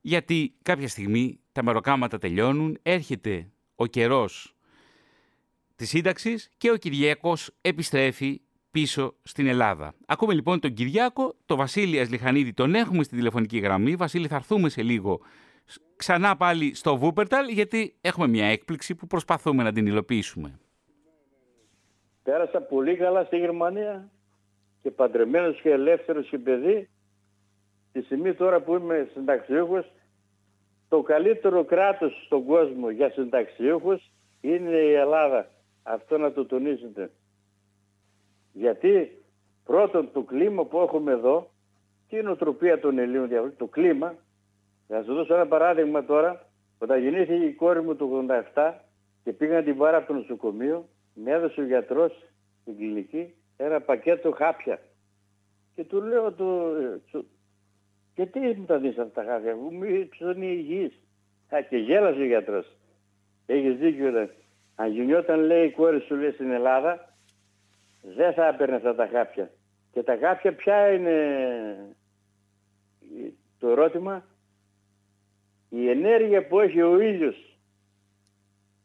[0.00, 4.54] γιατί κάποια στιγμή τα μεροκάματα τελειώνουν, έρχεται ο καιρός
[5.76, 8.40] της σύνταξης και ο Κυριάκος επιστρέφει
[8.70, 9.94] πίσω στην Ελλάδα.
[10.06, 13.96] Ακούμε λοιπόν τον Κυριάκο, τον Βασίλη Ασλιχανίδη τον έχουμε στη τηλεφωνική γραμμή.
[13.96, 15.20] Βασίλη θα έρθουμε σε λίγο
[15.96, 20.58] ξανά πάλι στο Βούπερταλ γιατί έχουμε μια έκπληξη που προσπαθούμε να την υλοποιήσουμε.
[22.22, 24.10] Πέρασα πολύ καλά στη Γερμανία
[24.82, 26.88] και παντρεμένος και ελεύθερος και παιδί.
[27.92, 29.92] Τη στιγμή τώρα που είμαι συνταξιούχος,
[30.88, 34.10] το καλύτερο κράτος στον κόσμο για συνταξιούχους
[34.40, 35.48] είναι η Ελλάδα.
[35.82, 37.10] Αυτό να το τονίσετε.
[38.52, 39.22] Γιατί
[39.64, 41.50] πρώτον το κλίμα που έχουμε εδώ
[42.06, 44.14] και η νοοτροπία των Ελλήνων, το κλίμα,
[44.88, 48.72] θα σας δώσω ένα παράδειγμα τώρα, όταν γεννήθηκε η κόρη μου το 87
[49.24, 52.12] και πήγα να την πάρω από το νοσοκομείο, με έδωσε ο γιατρός
[52.60, 54.80] στην κλινική ένα πακέτο χάπια.
[55.74, 56.46] Και του λέω, του,
[58.26, 59.84] του, γιατί μου τα δεις αυτά τα χάπια, μου
[60.34, 60.92] είναι υγιής.
[61.48, 62.66] Α, και γέλασε ο γιατρός.
[63.46, 64.30] Έχεις δίκιο, λέει.
[64.74, 67.14] Αν γινόταν, λέει, η κόρη σου, λέει, στην Ελλάδα,
[68.02, 69.50] δεν θα έπαιρνε αυτά τα χάπια.
[69.92, 71.16] Και τα χάπια ποια είναι
[73.58, 74.24] το ερώτημα;
[75.68, 77.58] Η ενέργεια που έχει ο ήλιος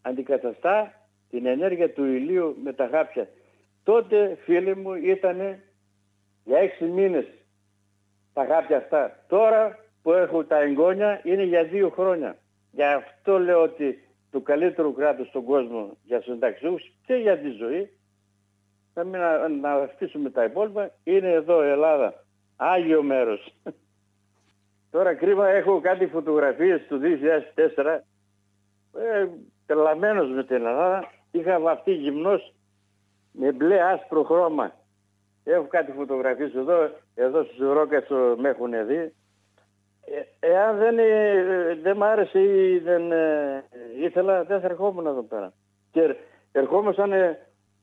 [0.01, 3.29] αντικαταστά την ενέργεια του ηλίου με τα χάπια.
[3.83, 5.37] Τότε φίλοι μου ήταν
[6.43, 7.25] για έξι μήνες
[8.35, 9.19] τα χάπια αυτά.
[9.27, 12.37] Τώρα που έχω τα εγγόνια είναι για δύο χρόνια.
[12.71, 17.89] Γι' αυτό λέω ότι το καλύτερο κράτος στον κόσμο για συνταξιούς και για τη ζωή
[18.93, 22.25] θα μην να, να αφήσουμε τα υπόλοιπα είναι εδώ η Ελλάδα.
[22.55, 23.53] Άγιο μέρος.
[24.91, 26.99] Τώρα κρίμα έχω κάτι φωτογραφίες του
[27.75, 27.99] 2004
[28.97, 29.27] ε,
[29.65, 31.11] τρελαμένος με την Ελλάδα.
[31.31, 32.53] Είχα βαφτεί γυμνός
[33.31, 34.73] με μπλε άσπρο χρώμα.
[35.47, 39.13] Έχω κάτι φωτογραφίες εδώ, εδώ στους Ρόκατσο με έχουν δει.
[40.05, 43.63] Ε, εάν δεν, ε, δεν μ' άρεσε ή δεν ε,
[44.01, 45.53] ήθελα, δεν θα ερχόμουν εδώ πέρα.
[45.91, 46.15] Και
[46.51, 47.11] ερχόμασταν,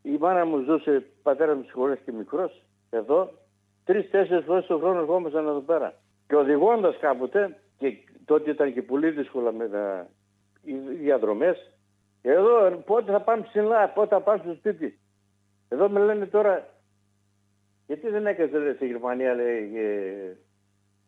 [0.03, 1.65] η μάνα μου ζούσε, πατέρα μου
[2.05, 3.31] και μικρός, εδώ,
[3.85, 5.95] τρεις-τέσσερις φορές το χρόνο ερχόμασταν εδώ πέρα.
[6.27, 10.07] Και οδηγώντας κάποτε, και τότε ήταν και πολύ δύσκολα με τα
[10.65, 11.77] οι διαδρομές,
[12.23, 14.99] εδώ πότε θα πάμε ψηλά, πότε θα πάμε στο σπίτι.
[15.69, 16.69] Εδώ με λένε τώρα,
[17.93, 20.15] γιατί δεν έκασε στη Γερμανία, λέει, και...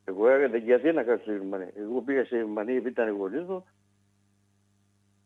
[0.05, 1.71] εγώ έκανα, γιατί να κάνω στη Γερμανία.
[1.77, 3.65] Εγώ πήγα στη Γερμανία επειδή ήταν γονείς μου,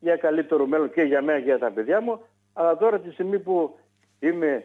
[0.00, 2.20] για καλύτερο μέλλον και για μένα και για τα παιδιά μου,
[2.52, 3.78] αλλά τώρα τη στιγμή που
[4.18, 4.64] είμαι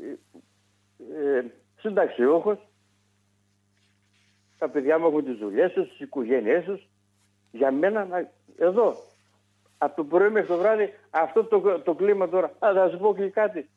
[0.00, 1.44] ε, ε,
[1.78, 2.68] συνταξιούχος,
[4.58, 6.88] τα παιδιά μου έχουν τις δουλειές τους, τις οικογένειές τους,
[7.50, 8.96] για μένα να, εδώ,
[9.78, 12.46] από το πρωί μέχρι το βράδυ, αυτό το, το κλίμα τώρα.
[12.46, 13.68] Α, θα σου πω και κάτι.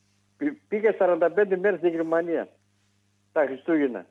[0.68, 2.48] Πήγα 45 μέρες στην Γερμανία,
[3.32, 4.06] τα Χριστούγεννα.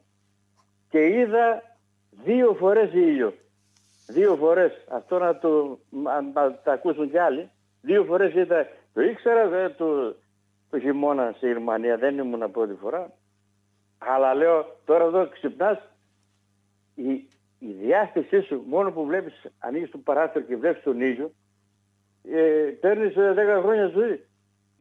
[0.89, 1.63] Και είδα
[2.25, 3.35] δύο φορές ήλιο.
[4.09, 4.85] Δύο φορές.
[4.91, 5.79] Αυτό να το,
[6.33, 7.51] να τα ακούσουν κι άλλοι.
[7.81, 8.67] Δύο φορές είδα.
[8.93, 10.17] Το ήξερα δε, το,
[10.71, 11.97] το χειμώνα στη Γερμανία.
[11.97, 13.13] Δεν ήμουν πρώτη φορά.
[13.99, 15.79] Αλλά λέω τώρα εδώ ξυπνάς
[16.95, 17.11] η,
[17.59, 21.33] η διάθεσή σου μόνο που βλέπεις ανοίγεις το παράθυρο και βλέπεις τον ήλιο
[22.23, 24.25] ε, παίρνεις 10 ε, χρόνια ζωή.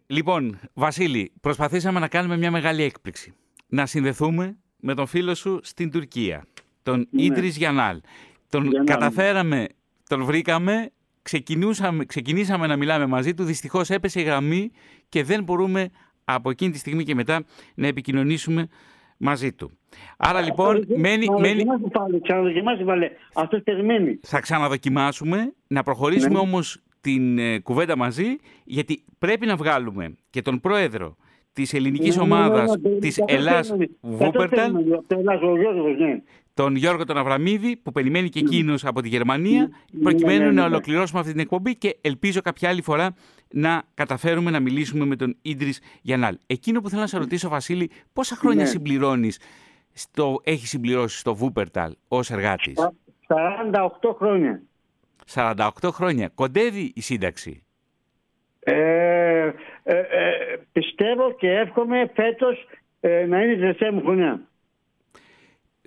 [0.08, 3.34] Λοιπόν, Βασίλη, προσπαθήσαμε να κάνουμε μια μεγάλη έκπληξη.
[3.68, 6.46] Να συνδεθούμε με τον φίλο σου στην Τουρκία,
[6.84, 7.22] τον ναι.
[7.22, 8.02] Ίντρις Γιανάλ.
[8.50, 9.68] Τον καταφέραμε,
[10.08, 10.92] τον βρήκαμε,
[11.22, 14.72] ξεκινήσαμε, ξεκινήσαμε να μιλάμε μαζί του, δυστυχώς έπεσε η γραμμή
[15.10, 15.90] και δεν μπορούμε
[16.26, 17.44] από εκείνη τη στιγμή και μετά
[17.76, 18.68] να επικοινωνήσουμε
[19.18, 19.72] μαζί του.
[20.18, 21.28] Άρα λοιπόν μένει...
[21.40, 21.64] μένει...
[21.92, 23.12] Πάλι, πάλι.
[23.34, 24.20] Αυτός περιμένει.
[24.22, 26.40] Θα ξαναδοκιμάσουμε, να προχωρήσουμε ναι.
[26.40, 31.16] όμως την ε, κουβέντα μαζί, γιατί πρέπει να βγάλουμε και τον πρόεδρο
[31.54, 34.16] της ελληνικής Ναι, ομάδας ναι, ναι, της ναι, Ελλάς ναι, ναι, ναι.
[34.16, 36.22] Βούπερταλ, Αυτό θέλουμε, ο Γιώργος, ναι.
[36.54, 39.70] τον Γιώργο τον Αβραμίδη που περιμένει και εκείνος από τη Γερμανία
[40.02, 40.68] προκειμένου ναι, ναι, να ναι.
[40.68, 43.16] ολοκληρώσουμε αυτή την εκπομπή και ελπίζω κάποια άλλη φορά
[43.52, 46.38] να καταφέρουμε να μιλήσουμε με τον Ίντρις Γιαννάλ.
[46.46, 48.70] Εκείνο που θέλω να σε ρωτήσω Βασίλη, πόσα χρόνια Ναι.
[48.70, 49.40] συμπληρώνεις,
[49.94, 52.74] στο, έχει συμπληρώσει στο Βούπερταλ ως εργάτης.
[53.28, 54.62] 48 χρόνια.
[55.34, 56.30] 48 χρόνια.
[56.36, 57.65] Κοντεύει η σύνταξη.
[58.68, 59.54] Ε,
[59.84, 62.68] ε, ε, πιστεύω και εύχομαι φέτος
[63.00, 64.42] ε, να είναι η τελευταία μου χρονιά.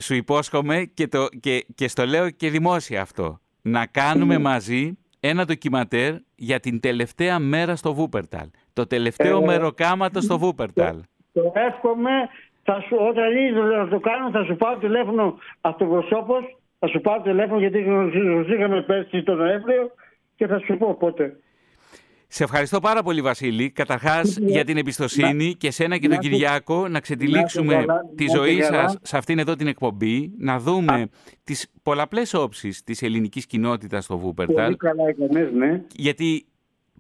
[0.01, 3.41] Σου υπόσχομαι και, το, και, και στο λέω και δημόσια αυτό.
[3.63, 8.49] Να κάνουμε μαζί ένα ντοκιματέρ για την τελευταία μέρα στο Βούπερταλ.
[8.73, 11.01] Το τελευταίο Ε, μεροκάματο στο Βούπερταλ.
[11.33, 12.11] Το εύχομαι,
[12.63, 17.23] θα σου, όταν είναι να το κάνω θα σου πάρω τηλέφωνο αυτοπροσώπως, θα σου πάρω
[17.23, 19.91] τηλέφωνο γιατί γνωριστήκαμε πέρσι τον Νοέμβριο
[20.37, 21.37] και θα σου πω πότε.
[22.31, 26.31] Σε ευχαριστώ πάρα πολύ Βασίλη, καταρχάς για την εμπιστοσύνη και σένα και τον να σε-
[26.31, 28.89] Κυριάκο να ξετυλίξουμε να σε καλά, τη να σε ζωή καλά.
[28.89, 31.09] σας σε αυτήν εδώ την εκπομπή, να δούμε
[31.45, 34.65] τις πολλαπλές όψεις της ελληνικής κοινότητας στο Βούπερταλ.
[34.65, 35.83] Πολύ καλά έκανες, ναι.
[35.95, 36.47] γιατί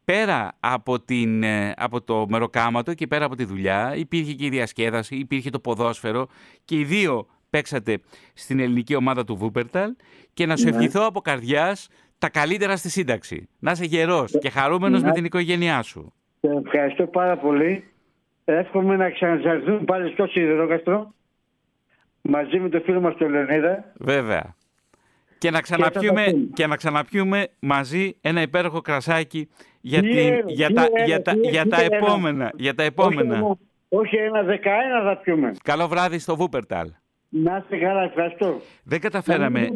[0.04, 4.48] πέρα από, την, ε, από το μεροκάματο και πέρα από τη δουλειά υπήρχε και η
[4.48, 6.26] διασκέδαση, υπήρχε το ποδόσφαιρο
[6.64, 7.98] και οι δύο παίξατε
[8.34, 9.90] στην ελληνική ομάδα του Βούπερταλ
[10.34, 10.70] και να σου Ναι.
[10.70, 11.88] ευχηθώ από καρδιάς
[12.18, 13.48] τα καλύτερα στη σύνταξη.
[13.58, 15.06] Να είσαι γερός και χαρούμενος Ναι.
[15.08, 16.12] με την οικογένειά σου.
[16.40, 17.84] Σε ευχαριστώ πάρα πολύ.
[18.44, 21.14] Εύχομαι να ξαναζαρθούν πάλι στο Σιδηρόκαστρο
[22.22, 23.84] μαζί με το φίλο μας τον Λεωνίδα.
[23.98, 24.54] Βέβαια.
[25.38, 26.48] Και να, θα ξαναπιούμε, τα πούμε.
[26.54, 29.48] και να ξαναπιούμε μαζί ένα υπέροχο κρασάκι
[29.80, 31.96] για, Τι την- ένα, για, τι τα, ένα, για, τα, τι- για τι τα ένα.
[31.96, 32.50] επόμενα.
[32.54, 33.34] Για τα επόμενα.
[33.34, 33.56] Όχι ένα,
[33.88, 35.52] όχι ένα, δεκαένα θα πιούμε.
[35.64, 36.90] Καλό βράδυ στο Βούπερταλ.
[37.28, 38.60] Να είστε καλά, ευχαριστώ.
[38.82, 39.68] Δεν καταφέραμε.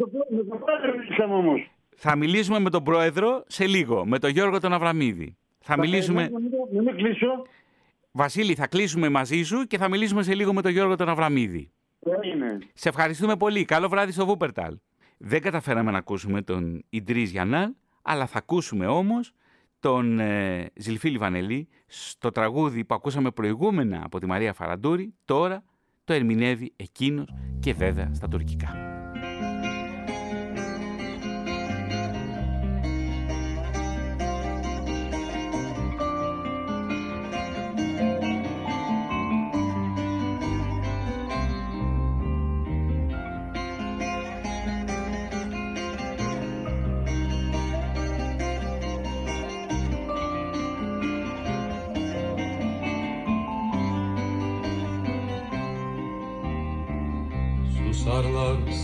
[2.04, 2.56] Με το πρό- με το πρόεδρο μιλήσαμε όμως.
[2.56, 5.36] Θα μιλήσουμε με τον πρόεδρο σε λίγο, με τον Γιώργο τον Αβραμίδη.
[5.60, 6.28] Θα μιλήσουμε...
[6.28, 7.26] Να μην- να μην κλείσω.
[8.12, 11.70] Βασίλη, θα κλείσουμε μαζί σου και θα μιλήσουμε σε λίγο με τον Γιώργο τον Αβραμίδη.
[12.22, 12.58] Έγινε.
[12.74, 13.64] Σε ευχαριστούμε πολύ.
[13.64, 14.78] Καλό βράδυ στο Βούπερταλ.
[15.18, 17.70] Δεν καταφέραμε να ακούσουμε τον Ιντρίζ Γιαννάλ,
[18.02, 19.32] αλλά θα ακούσουμε όμως
[19.80, 25.14] τον ε, Ζιλφίλη Βανελή στο τραγούδι που ακούσαμε προηγούμενα από τη Μαρία Φαραντούρη.
[25.24, 25.62] Τώρα
[26.04, 29.01] το ερμηνεύει εκείνος και βέβαια στα τουρκικά.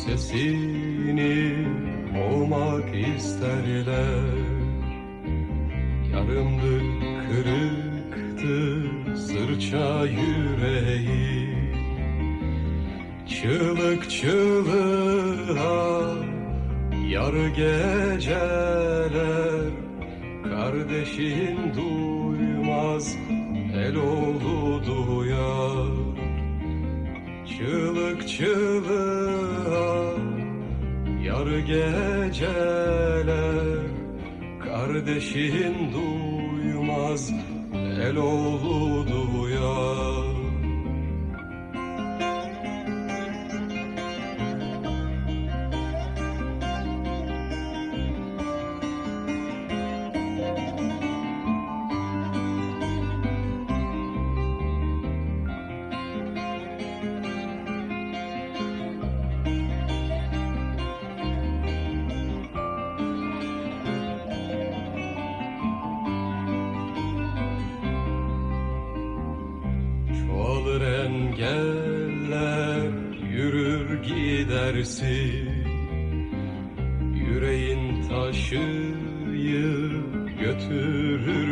[0.08, 1.66] Sesini
[2.28, 4.37] olmak isterler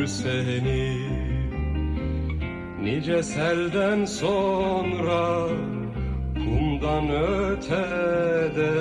[0.09, 0.97] seni.
[2.81, 5.49] Nice selden sonra
[6.35, 8.73] kumdan ötede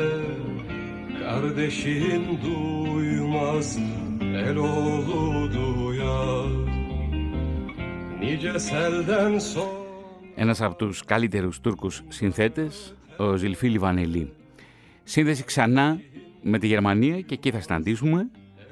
[1.19, 3.78] Kardeşin duymaz
[4.21, 6.49] el oğlu duyar.
[8.19, 9.86] Nice selden sonra
[10.38, 14.34] Ένας από τους καλύτερους Τούρκους συνθέτες, ο Ζιλφίλη Βανελή.
[15.03, 15.99] Σύνδεση ξανά
[16.41, 18.30] με τη Γερμανία και εκεί θα συναντήσουμε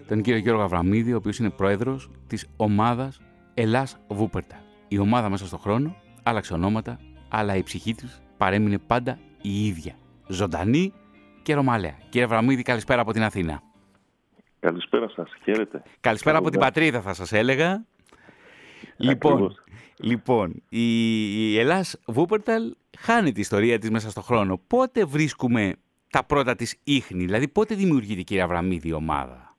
[0.07, 3.21] τον κύριο Γιώργο Αβραμίδη, ο οποίος είναι πρόεδρος της ομάδας
[3.53, 4.63] Ελλάς Βούπερτα.
[4.87, 6.99] Η ομάδα μέσα στον χρόνο άλλαξε ονόματα,
[7.29, 9.95] αλλά η ψυχή της παρέμεινε πάντα η ίδια.
[10.27, 10.93] Ζωντανή
[11.41, 11.97] και ρωμαλαία.
[12.09, 13.61] Κύριε Αβραμίδη, καλησπέρα από την Αθήνα.
[14.59, 15.83] Καλησπέρα σας, χαίρετε.
[15.99, 16.73] Καλησπέρα από την Καλώς.
[16.73, 17.85] πατρίδα θα σας έλεγα.
[18.97, 19.55] Λοιπόν, Ακριβώς.
[19.97, 24.61] λοιπόν η, η Ελλάς Βούπερταλ χάνει τη ιστορία της μέσα στον χρόνο.
[24.67, 25.75] Πότε βρίσκουμε
[26.09, 29.52] τα πρώτα της ίχνη, δηλαδή πότε δημιουργείται η κυρία Αβραμίδη η ομάδα;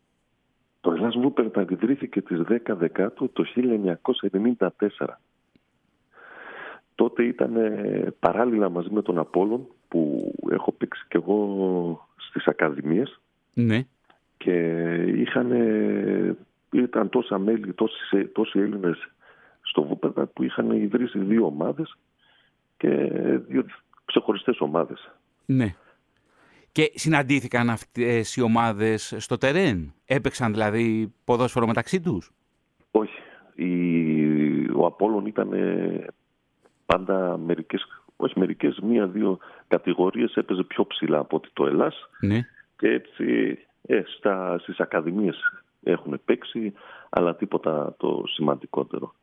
[0.84, 3.44] Το Ελλάς Βούπερταλ ιδρύθηκε τις 10 Δεκάτου το
[4.58, 4.68] 1994.
[6.94, 13.20] Τότε ήταν ε, παράλληλα μαζί με τον Απόλλων που έχω παίξει κι εγώ στις Ακαδημίες
[13.54, 13.86] Ναι.
[14.36, 14.52] και
[15.02, 16.36] είχαν, ε,
[16.72, 19.08] ήταν τόσα μέλη, τόσοι, τόσοι Έλληνες
[19.60, 21.96] στο Βούπερταλ που είχαν ιδρύσει δύο ομάδες
[22.76, 22.88] και
[23.48, 23.64] δύο
[24.04, 25.10] ξεχωριστές ομάδες.
[25.46, 25.74] Ναι.
[26.74, 29.94] Και συναντήθηκαν αυτές οι ομάδες στο τερέν.
[30.04, 32.32] Έπαιξαν δηλαδή ποδόσφαιρο μεταξύ τους;
[32.90, 33.18] Όχι.
[33.54, 33.70] Η,
[34.74, 36.06] ο Απόλλων ήταν ε,
[36.86, 37.84] πάντα μερικές,
[38.16, 42.40] όχι μερικές, μία-δύο κατηγορίες έπαιζε πιο ψηλά από ότι το Ελλάς Ναι.
[42.76, 45.36] και έτσι ε, στα, στις ακαδημίες
[45.82, 46.72] έχουν παίξει
[47.10, 49.14] αλλά τίποτα το σημαντικότερο.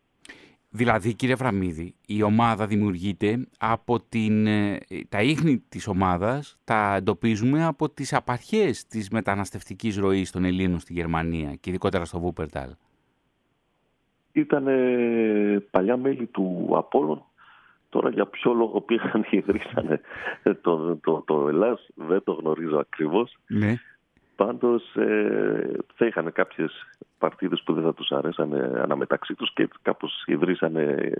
[0.73, 4.47] Δηλαδή, κύριε Βραμίδη, η ομάδα δημιουργείται από την...
[4.47, 10.79] ε, Τα ίχνη της ομάδας τα εντοπίζουμε από τις απαρχές της μεταναστευτικής ροής των Ελλήνων
[10.79, 12.69] στη Γερμανία και ειδικότερα στο Βούπερταλ.
[14.31, 17.25] Ήταν ε, παλιά μέλη του Απόλλων
[17.91, 20.01] Τώρα για ποιο λόγο πήγαν και ιδρύσανε
[20.61, 23.37] το, το, το Ελλάς δεν το γνωρίζω ακριβώς.
[23.47, 23.75] Ναι.
[24.45, 26.71] Πάντως ε, θα είχαν κάποιες
[27.17, 31.11] παρτίδες που δεν θα τους αρέσανε αναμεταξύ τους και κάπως ιδρύσανε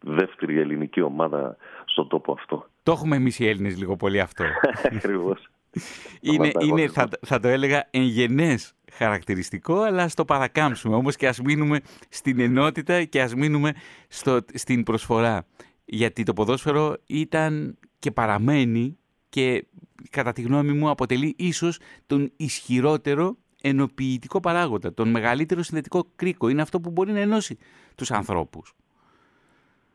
[0.00, 2.66] δεύτερη ελληνική ομάδα στον τόπο αυτό.
[2.82, 4.44] Το έχουμε εμείς οι Έλληνες λίγο πολύ αυτό.
[4.96, 5.48] Ακριβώς.
[6.20, 11.40] είναι, είναι θα, θα το έλεγα εγγενές χαρακτηριστικό, αλλά ας το παρακάμψουμε όμως και ας
[11.40, 13.72] μείνουμε στην ενότητα και ας μείνουμε
[14.08, 15.46] στο, στην προσφορά.
[15.84, 18.98] Γιατί το ποδόσφαιρο ήταν και παραμένει
[19.36, 19.66] και
[20.10, 26.48] κατά τη γνώμη μου αποτελεί ίσως τον ισχυρότερο ενοποιητικό παράγοντα, τον μεγαλύτερο συνδετικό κρίκο.
[26.48, 27.58] Είναι αυτό που μπορεί να ενώσει
[27.94, 28.74] τους ανθρώπους.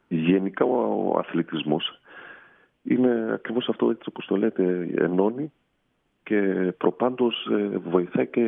[0.08, 2.02] Γενικά ο αθλητισμός
[2.84, 5.52] είναι ακριβώς αυτό έτσι όπως το λέτε ενώνει
[6.24, 6.40] και
[6.78, 7.48] προπάντως
[7.84, 8.46] βοηθάει και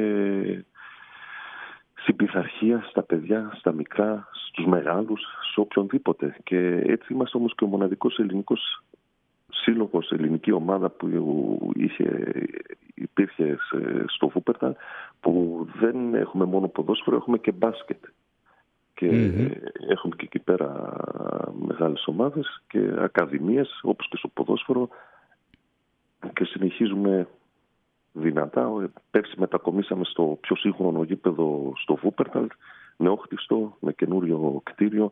[1.93, 5.21] στην πειθαρχία στα παιδιά, στα μικρά, στους μεγάλους,
[5.53, 6.35] σε οποιονδήποτε.
[6.43, 8.83] Και έτσι είμαστε όμως και ο μοναδικός ελληνικός
[9.63, 11.07] σύλλογος, ελληνική ομάδα που
[11.75, 12.33] είχε,
[12.93, 13.57] υπήρχε
[14.07, 14.75] στο Βούπερτα
[15.19, 18.03] που δεν έχουμε μόνο ποδόσφαιρο, έχουμε και μπάσκετ.
[18.93, 19.51] Και mm-hmm.
[19.89, 20.93] έχουμε και εκεί πέρα
[21.67, 24.89] μεγάλες ομάδες και ακαδημίες όπως και στο ποδόσφαιρο
[26.33, 27.27] και συνεχίζουμε
[28.11, 28.91] δυνατά.
[29.11, 32.47] Πέρσι μετακομίσαμε στο πιο σύγχρονο γήπεδο στο Βούπερταλ,
[32.97, 35.11] νεόχτιστο, με καινούριο κτίριο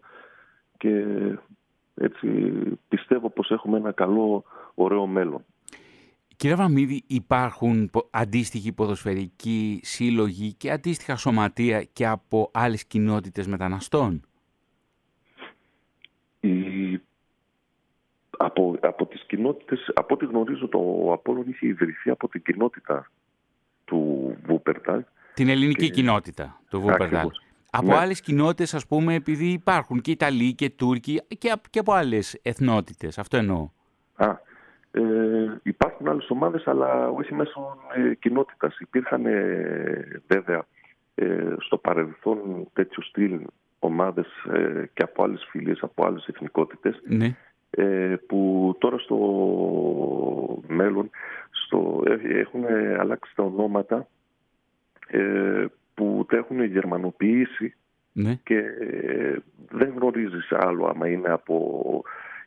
[0.77, 1.05] και
[1.95, 2.27] έτσι
[2.87, 5.45] πιστεύω πως έχουμε ένα καλό, ωραίο μέλλον.
[6.35, 14.21] Κύριε Βαμίδη, υπάρχουν αντίστοιχοι ποδοσφαιρικοί σύλλογοι και αντίστοιχα σωματεία και από άλλες κοινότητες μεταναστών;
[16.39, 16.99] Η...
[18.37, 23.11] Από, από τις κοινότητες, από ό,τι γνωρίζω το Απόλλων είχε ιδρυθεί από την κοινότητα
[23.85, 25.03] του Βούπερταλ.
[25.33, 25.91] Την ελληνική και...
[25.91, 27.27] κοινότητα του Βούπερταλ.
[27.73, 27.95] Από ναι.
[27.95, 33.17] άλλες κοινότητες, ας πούμε, επειδή υπάρχουν και Ιταλοί και Τούρκοι και, και από άλλες εθνότητες.
[33.17, 33.69] Αυτό εννοώ.
[34.15, 34.29] Α,
[34.91, 38.79] ε, υπάρχουν άλλες ομάδες, αλλά όχι μέσω ε, κοινότητας.
[38.79, 40.65] Υπήρχαν ε, βέβαια
[41.15, 43.41] ε, στο παρελθόν τέτοιου στυλ
[43.79, 47.01] ομάδες ε, και από άλλες φιλίες, από άλλες εθνικότητες.
[47.03, 47.35] Ναι.
[47.69, 49.17] Ε, που τώρα στο
[50.67, 51.09] μέλλον
[51.49, 52.65] στο, έχουν
[52.99, 54.07] αλλάξει τα ονόματα
[55.07, 55.65] ε,
[56.01, 57.75] που τα έχουν γερμανοποιήσει
[58.11, 58.39] ναι.
[58.43, 59.37] και ε,
[59.69, 61.55] δεν γνωρίζεις άλλο άμα είναι από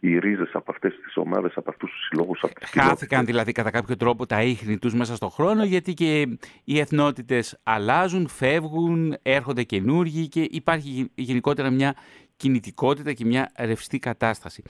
[0.00, 2.42] οι ρίζες από αυτές τις ομάδες, από αυτούς τους συλλόγους.
[2.42, 6.26] Από τις Χάθηκαν δηλαδή κατά κάποιο τρόπο τα ίχνη τους μέσα στον χρόνο γιατί και
[6.64, 11.94] οι εθνότητες αλλάζουν, φεύγουν, έρχονται καινούργοι και υπάρχει γενικότερα μια
[12.36, 14.62] κινητικότητα και μια ρευστή κατάσταση.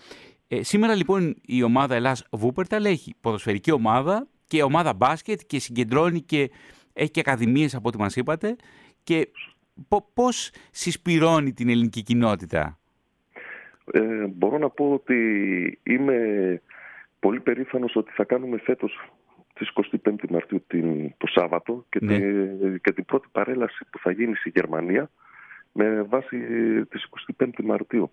[0.48, 6.20] Ε, σήμερα λοιπόν η ομάδα Ελλάς Βούπερταλ έχει ποδοσφαιρική ομάδα και ομάδα μπάσκετ και συγκεντρώνει
[6.20, 6.50] και
[6.94, 8.56] έχει και ακαδημίες από ό,τι μας είπατε
[9.02, 9.28] και
[10.14, 12.78] πώς συσπηρώνει την ελληνική κοινότητα;
[13.92, 15.18] Ε, μπορώ να πω ότι
[15.82, 16.18] είμαι
[17.18, 19.12] πολύ περήφανος ότι θα κάνουμε φέτος
[19.54, 19.72] της
[20.04, 22.18] 25η Μαρτίου την, το Σάββατο και, ναι.
[22.18, 25.10] την, και την πρώτη παρέλαση που θα γίνει στη Γερμανία
[25.72, 26.36] με βάση
[26.84, 28.10] της 25η Μαρτίου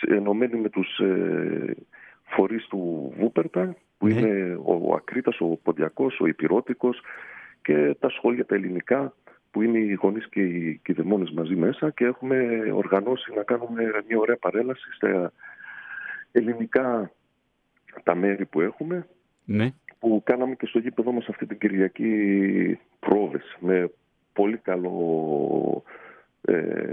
[0.00, 1.76] ενωμένοι με τους ε,
[2.24, 4.12] φορείς του Βούπερτα που ναι.
[4.12, 7.00] είναι ο, ο Ακρίτας, ο Ποντιακός, ο Υπηρώτικος
[7.64, 9.14] και τα σχόλια τα ελληνικά
[9.50, 12.36] που είναι οι γονείς και οι κηδεμόνες μαζί μέσα και έχουμε
[12.72, 15.32] οργανώσει να κάνουμε μια ωραία παρέλαση στα
[16.32, 17.12] ελληνικά
[18.02, 19.06] τα μέρη που έχουμε
[19.44, 19.72] ναι.
[19.98, 23.90] που κάναμε και στο γήπεδό μας αυτή την Κυριακή πρόβες με
[24.32, 25.82] πολύ καλό
[26.42, 26.84] ε,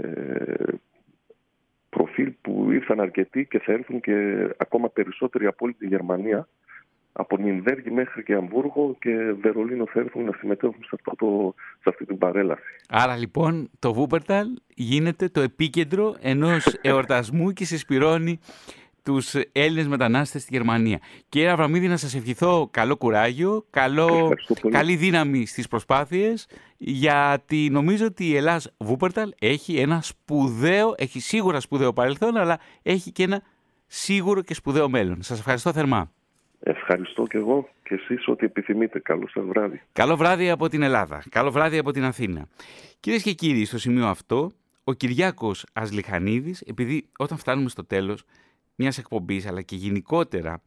[2.12, 6.48] φρανκοφίλ που ήρθαν αρκετοί και θα έρθουν και ακόμα περισσότεροι από όλη τη Γερμανία
[7.12, 11.88] από Νιμβέργη μέχρι και Αμβούργο και Βερολίνο θα έρθουν να συμμετέχουν σε, αυτό το, σε
[11.88, 12.62] αυτή την παρέλαση.
[12.88, 18.38] Άρα λοιπόν το Βούπερταλ γίνεται το επίκεντρο ενός εορτασμού και συσπηρώνει
[19.02, 20.98] τους Έλληνες μετανάστες στη Γερμανία.
[21.28, 24.32] Κύριε Αβραμίδη, να σας ευχηθώ καλό κουράγιο, καλό,
[24.70, 26.48] καλή δύναμη στις προσπάθειες,
[26.78, 33.12] γιατί νομίζω ότι η Ελλάς Βούπερταλ έχει ένα σπουδαίο, έχει σίγουρα σπουδαίο παρελθόν, αλλά έχει
[33.12, 33.42] και ένα
[33.86, 35.22] σίγουρο και σπουδαίο μέλλον.
[35.22, 36.10] Σας ευχαριστώ θερμά.
[36.64, 38.98] Ευχαριστώ και εγώ και εσείς ό,τι επιθυμείτε.
[38.98, 39.82] Καλό σας βράδυ.
[39.92, 41.22] Καλό βράδυ από την Ελλάδα.
[41.30, 42.48] Καλό βράδυ από την Αθήνα.
[43.00, 44.50] Κυρίες και κύριοι, στο σημείο αυτό,
[44.84, 48.24] ο Κυριάκος Ασλιχανίδης, επειδή όταν φτάνουμε στο τέλος
[48.74, 50.62] μιας εκπομπής, αλλά και γενικότερα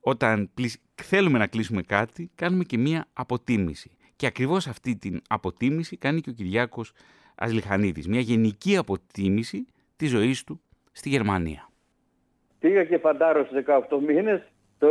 [0.00, 0.50] όταν
[0.94, 3.90] θέλουμε να κλείσουμε κάτι, κάνουμε και μια αποτίμηση.
[4.16, 6.92] Και ακριβώς αυτή την αποτίμηση κάνει και ο Κυριάκος
[7.34, 8.08] Ασλιχανίδης.
[8.08, 9.66] Μια γενική αποτίμηση
[9.96, 10.60] της ζωής του
[10.92, 11.68] στη Γερμανία.
[12.58, 13.46] Πήγα και φαντάρω
[13.90, 14.49] 18 μήνες
[14.80, 14.88] το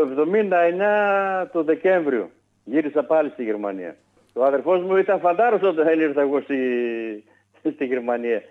[1.43, 2.29] 79 το Δεκέμβριο
[2.63, 3.95] γύρισα πάλι στη Γερμανία.
[4.33, 6.57] Ο αδερφός μου ήταν φαντάρος όταν ήρθα εγώ στη,
[7.73, 8.41] στη Γερμανία.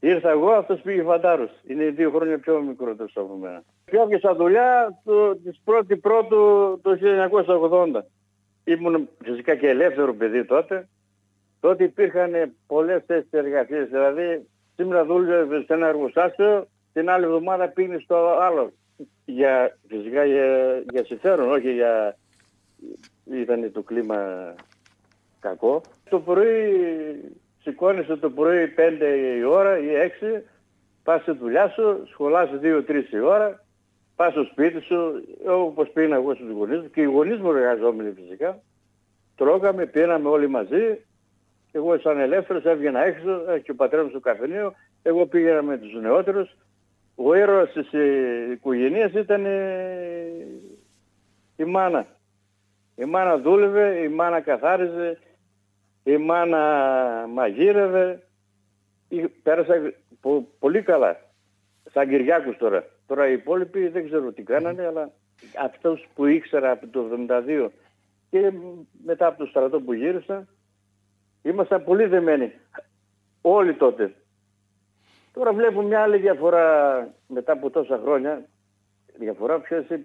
[0.00, 1.50] Ήρθα εγώ, αυτός πήγε φαντάρος.
[1.66, 3.62] Είναι δύο χρόνια πιο μικρότερος από μένα.
[3.84, 6.36] Πιάβγεσα δουλειά το, της πρώτη πρώτου
[6.82, 6.98] το
[7.94, 8.00] 1980.
[8.64, 10.88] Ήμουν φυσικά και ελεύθερο παιδί τότε.
[11.60, 13.88] Τότε υπήρχαν πολλές θέσεις εργασίες.
[13.88, 18.72] Δηλαδή σήμερα δούλευε σε ένα εργοστάσιο, την άλλη εβδομάδα πήγαινε στο άλλο
[19.24, 22.16] για, φυσικά για, για συμφέρον, όχι για...
[23.24, 24.54] ήταν το κλίμα
[25.40, 25.80] κακό.
[26.08, 26.70] Το πρωί
[27.62, 28.80] σηκώνεσαι το πρωί 5
[29.38, 29.86] η ώρα ή
[30.20, 30.40] 6,
[31.02, 33.64] πας στη δουλειά σου, σχολάσαι 2-3 η ώρα,
[34.16, 34.96] πας στο σπίτι σου,
[35.46, 38.60] όπως πήγαινα εγώ στους γονείς μου και οι γονείς μου εργαζόμενοι φυσικά.
[39.36, 41.04] Τρώγαμε, πίναμε όλοι μαζί,
[41.72, 45.78] εγώ σαν ελεύθερος έβγαινα έξω ε, και ο πατέρας μου στο καφενείο, εγώ πήγαινα με
[45.78, 46.56] τους νεότερους,
[47.16, 50.46] ο ήρωας της ε, οικογένειας ήταν ε,
[51.56, 52.06] η μάνα.
[52.96, 55.18] Η μάνα δούλευε, η μάνα καθάριζε,
[56.02, 56.62] η μάνα
[57.28, 58.22] μαγείρευε.
[59.42, 59.74] Πέρασα
[60.58, 61.16] πολύ καλά.
[61.92, 62.84] Σαν Κυριάκους τώρα.
[63.06, 65.10] Τώρα οι υπόλοιποι δεν ξέρω τι κάνανε, αλλά
[65.62, 67.68] αυτός που ήξερα από το 72
[68.30, 68.52] και
[69.04, 70.46] μετά από το στρατό που γύρισα,
[71.42, 72.52] ήμασταν πολύ δεμένοι.
[73.40, 74.14] Όλοι τότε.
[75.36, 78.44] Τώρα βλέπω μια άλλη διαφορά μετά από τόσα χρόνια.
[79.18, 79.62] Διαφορά,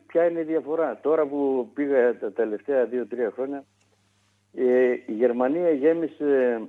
[0.08, 1.00] ποια είναι η διαφορά.
[1.02, 3.64] Τώρα που πήγα τα τελευταία δύο-τρία χρόνια,
[4.54, 6.62] ε, η Γερμανία γέμισε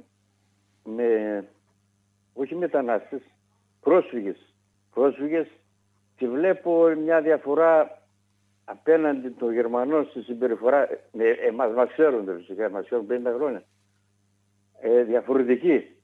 [0.84, 1.44] με,
[2.34, 3.20] όχι μετανάστες,
[3.80, 4.54] πρόσφυγες.
[4.94, 5.46] Πρόσφυγες
[6.16, 8.02] και βλέπω μια διαφορά
[8.64, 10.88] απέναντι των Γερμανών στη συμπεριφορά,
[11.18, 13.62] ε, εμάς μας ξέρουν φυσικά, μας ξέρουν 50 χρόνια,
[14.80, 15.96] ε, διαφορετική.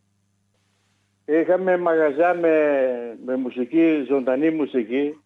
[1.31, 5.21] Είχαμε μαγαζιά με, με μουσική, ζωντανή μουσική.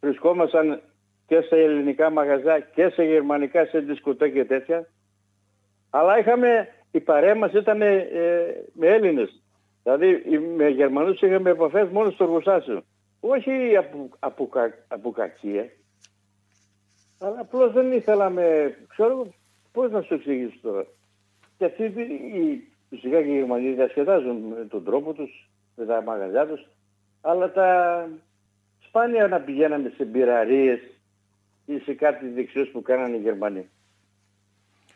[0.00, 0.80] Βρισκόμασταν
[1.26, 4.88] και σε ελληνικά μαγαζιά και σε γερμανικά, σε δισκοτέ και τέτοια.
[5.90, 8.06] Αλλά είχαμε, η παρέα μας ήταν ε,
[8.72, 9.42] με Έλληνες.
[9.82, 10.22] Δηλαδή
[10.56, 12.82] με Γερμανούς είχαμε επαφές μόνο στο εργοστάσιο.
[13.20, 14.48] Όχι από, από,
[14.88, 15.70] από κακία.
[17.20, 19.26] Αλλά απλώς δεν ήθελαμε, ξέρω
[19.72, 20.86] πώς να σου εξηγήσω τώρα.
[21.58, 26.46] Και αυτή η, Φυσικά και οι Γερμανοί διασκεδάζουν με τον τρόπο τους, με τα μαγαζιά
[26.46, 26.66] τους,
[27.20, 28.08] αλλά τα
[28.78, 30.80] σπάνια να πηγαίναμε σε μπειραρίες
[31.66, 33.68] ή σε κάτι δεξιός που κάνανε οι Γερμανοί.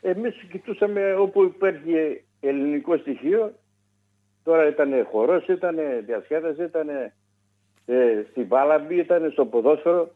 [0.00, 3.52] Εμείς κοιτούσαμε όπου υπάρχει ελληνικό στοιχείο,
[4.44, 6.88] τώρα ήταν χορός, ήταν διασκέδαση, ήταν
[7.86, 10.10] ε, στην Πάλαμπη, ήταν στο ποδόσφαιρο,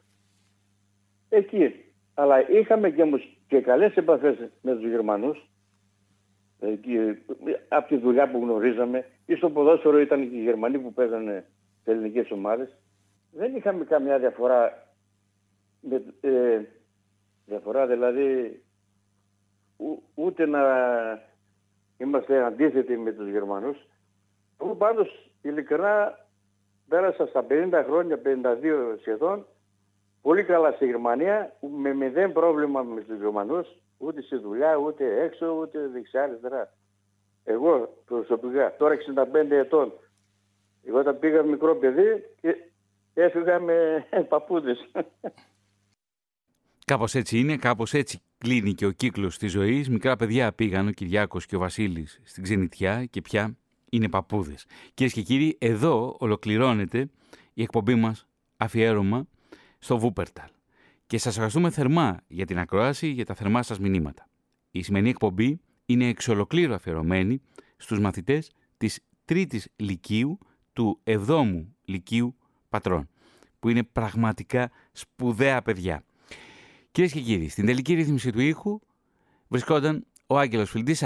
[1.28, 1.74] εκεί.
[2.14, 3.04] Αλλά είχαμε και,
[3.48, 5.48] και καλές επαφές με τους Γερμανούς,
[7.68, 11.44] από τη δουλειά που γνωρίζαμε ή στο ποδόσφαιρο ήταν και οι Γερμανοί που παίζανε
[11.82, 12.76] σε ελληνικές ομάδες.
[13.32, 14.88] Δεν είχαμε καμιά διαφορά,
[15.80, 16.60] με, ε,
[17.46, 18.60] διαφορά δηλαδή
[20.14, 20.62] ούτε να
[21.98, 23.86] είμαστε αντίθετοι με τους Γερμανούς.
[24.60, 26.18] Εγώ πάντως ειλικρινά
[26.88, 29.46] πέρασα στα 50 χρόνια, 52 σχεδόν,
[30.22, 33.68] πολύ καλά στη Γερμανία, με μηδέν πρόβλημα με τους Γερμανούς
[33.98, 36.74] ούτε στη δουλειά, ούτε έξω, ούτε δεξιά-αριστερά.
[37.44, 39.92] Εγώ προσωπικά, τώρα 65 ετών,
[40.84, 42.56] εγώ όταν πήγα μικρό παιδί και
[43.14, 44.90] έφυγα με παππούδες.
[46.86, 49.88] Κάπως έτσι είναι, κάπως έτσι κλείνει και ο κύκλος της ζωής.
[49.88, 53.56] Μικρά παιδιά πήγαν ο Κυριάκος και ο Βασίλης στην ξενιτιά και πια
[53.90, 54.66] είναι παππούδες.
[54.94, 57.10] Κυρίες και κύριοι, εδώ ολοκληρώνεται
[57.54, 58.26] η εκπομπή μας
[58.56, 59.26] αφιέρωμα
[59.78, 60.48] στο Βούπερταλ
[61.06, 64.28] και σας ευχαριστούμε θερμά για την ακρόαση, για τα θερμά σας μηνύματα.
[64.70, 67.40] Η σημερινή εκπομπή είναι εξ ολοκλήρου αφιερωμένη
[67.76, 70.38] στους μαθητές της τρίτης λυκείου
[70.72, 72.36] του 7ου Λυκείου
[72.68, 73.08] Πατρών,
[73.58, 76.04] που είναι πραγματικά σπουδαία παιδιά.
[76.90, 78.80] Κυρίες και κύριοι, στην τελική ρύθμιση του ήχου
[79.48, 81.04] βρισκόταν ο Άγγελος Φιλντής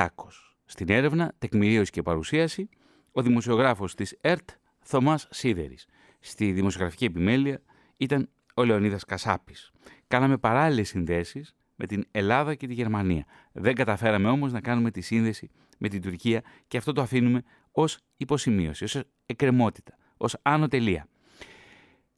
[0.65, 2.69] Στην έρευνα, τεκμηρίωση και παρουσίαση,
[3.13, 4.49] ο δημοσιογράφος της ΕΡΤ
[4.81, 5.87] Θωμάς Σίδερης.
[6.21, 7.63] Στη δημοσιογραφική επιμέλεια
[7.97, 8.29] ήταν
[8.59, 9.71] ο Λεωνίδας Κασάπης.
[10.09, 13.25] Κάναμε παράλληλες συνδέσεις με την Ελλάδα και τη Γερμανία.
[13.53, 17.43] Δεν καταφέραμε όμως να κάνουμε τη σύνδεση με την Τουρκία και αυτό το αφήνουμε
[17.73, 21.09] ως υποσημείωση, ως εκκρεμότητα, ως άνω τελεία.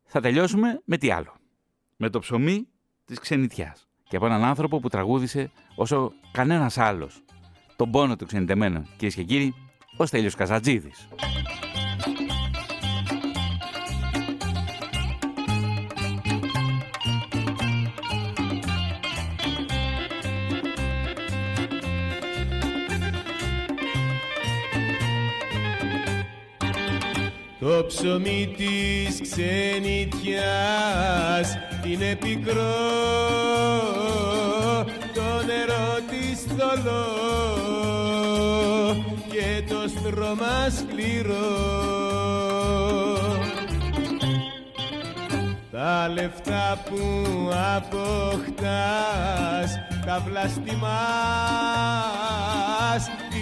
[0.04, 1.34] Θα τελειώσουμε με τι άλλο;
[1.96, 2.68] Με το ψωμί
[3.04, 7.22] της ξενιτιάς και από έναν άνθρωπο που τραγούδισε όσο κανένας άλλος
[7.76, 9.54] τον πόνο του ξενιτεμένου, κυρίες και κύριοι,
[9.96, 11.08] ο Στέλιος Καζατζίδης.
[27.80, 30.28] Το ψωμί της ξενιτιάς
[31.86, 32.76] είναι πικρό.
[35.14, 37.06] Το νερό της θολό
[39.30, 41.50] και το στρώμα σκληρό.
[45.70, 47.00] Τα λεφτά που
[47.76, 48.70] αποκτάς
[50.06, 50.90] τα βλαστημάς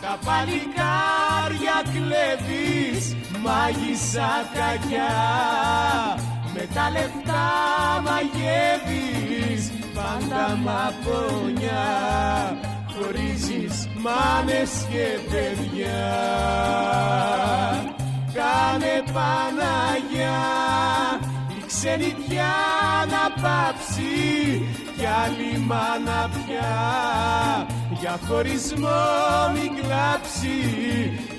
[0.00, 5.14] τα παλικάρια κλέβεις μάγισσα κακιά.
[6.54, 7.48] Με τα λεφτά
[8.04, 11.88] μαγεύεις πάντα μαπονιά
[12.94, 16.00] χωρίζεις μάνες και παιδιά
[18.34, 20.40] κάνε Παναγιά
[21.58, 22.54] η ξενιτιά
[23.12, 24.66] να πάψει
[24.96, 26.76] κι άλλη μάνα πια
[28.00, 28.88] για χωρισμό
[29.54, 30.58] μην κλάψει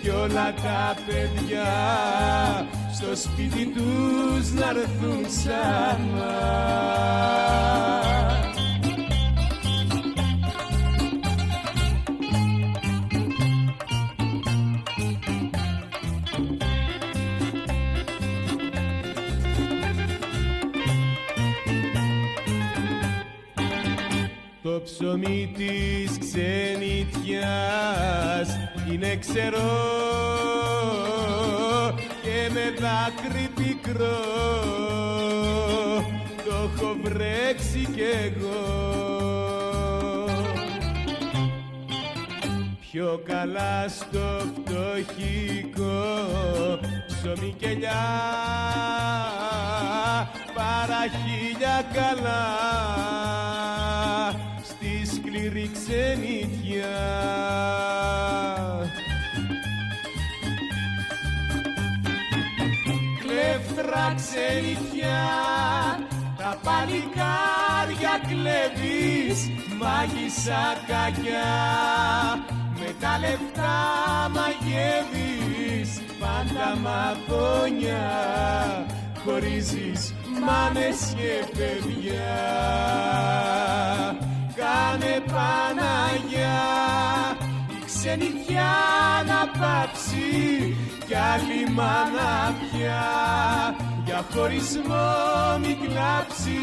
[0.02, 1.72] κι όλα τα παιδιά
[2.94, 6.32] στο σπίτι τους να έρθουν ξανά.
[24.82, 26.50] Το ψωμί της ξενιτιάς.
[28.92, 29.60] Είναι ξερό
[32.22, 34.22] και με δάκρυ πικρό.
[36.46, 38.64] Το έχω βρέξει κι εγώ.
[42.92, 46.00] Πιο καλά στο φτωχικό
[47.08, 48.08] ψωμί και λιά
[50.56, 52.44] παρά χίλια καλά
[55.52, 57.00] σκληρή ξενιτιά.
[63.20, 65.24] Κλέφτρα ξενιτιά,
[66.38, 69.50] τα παλικάρια κλέβεις,
[69.80, 71.52] μάγισσα κακιά.
[72.80, 73.80] Με τα λεφτά
[74.36, 78.10] μαγεύεις, πάντα μαπονιά,
[79.26, 80.14] χωρίζεις
[80.46, 82.62] μάνες και παιδιά
[84.56, 86.62] κάνε Παναγιά
[87.70, 88.74] η ξενιτιά
[89.26, 90.76] να πάψει
[91.08, 93.04] κι άλλη μάνα πια.
[94.06, 96.60] Για χωρισμό μην κλάψει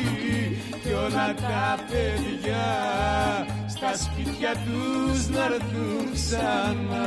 [0.83, 2.67] κι όλα τα παιδιά
[3.69, 7.07] στα σπίτια τους να έρθουν ξανά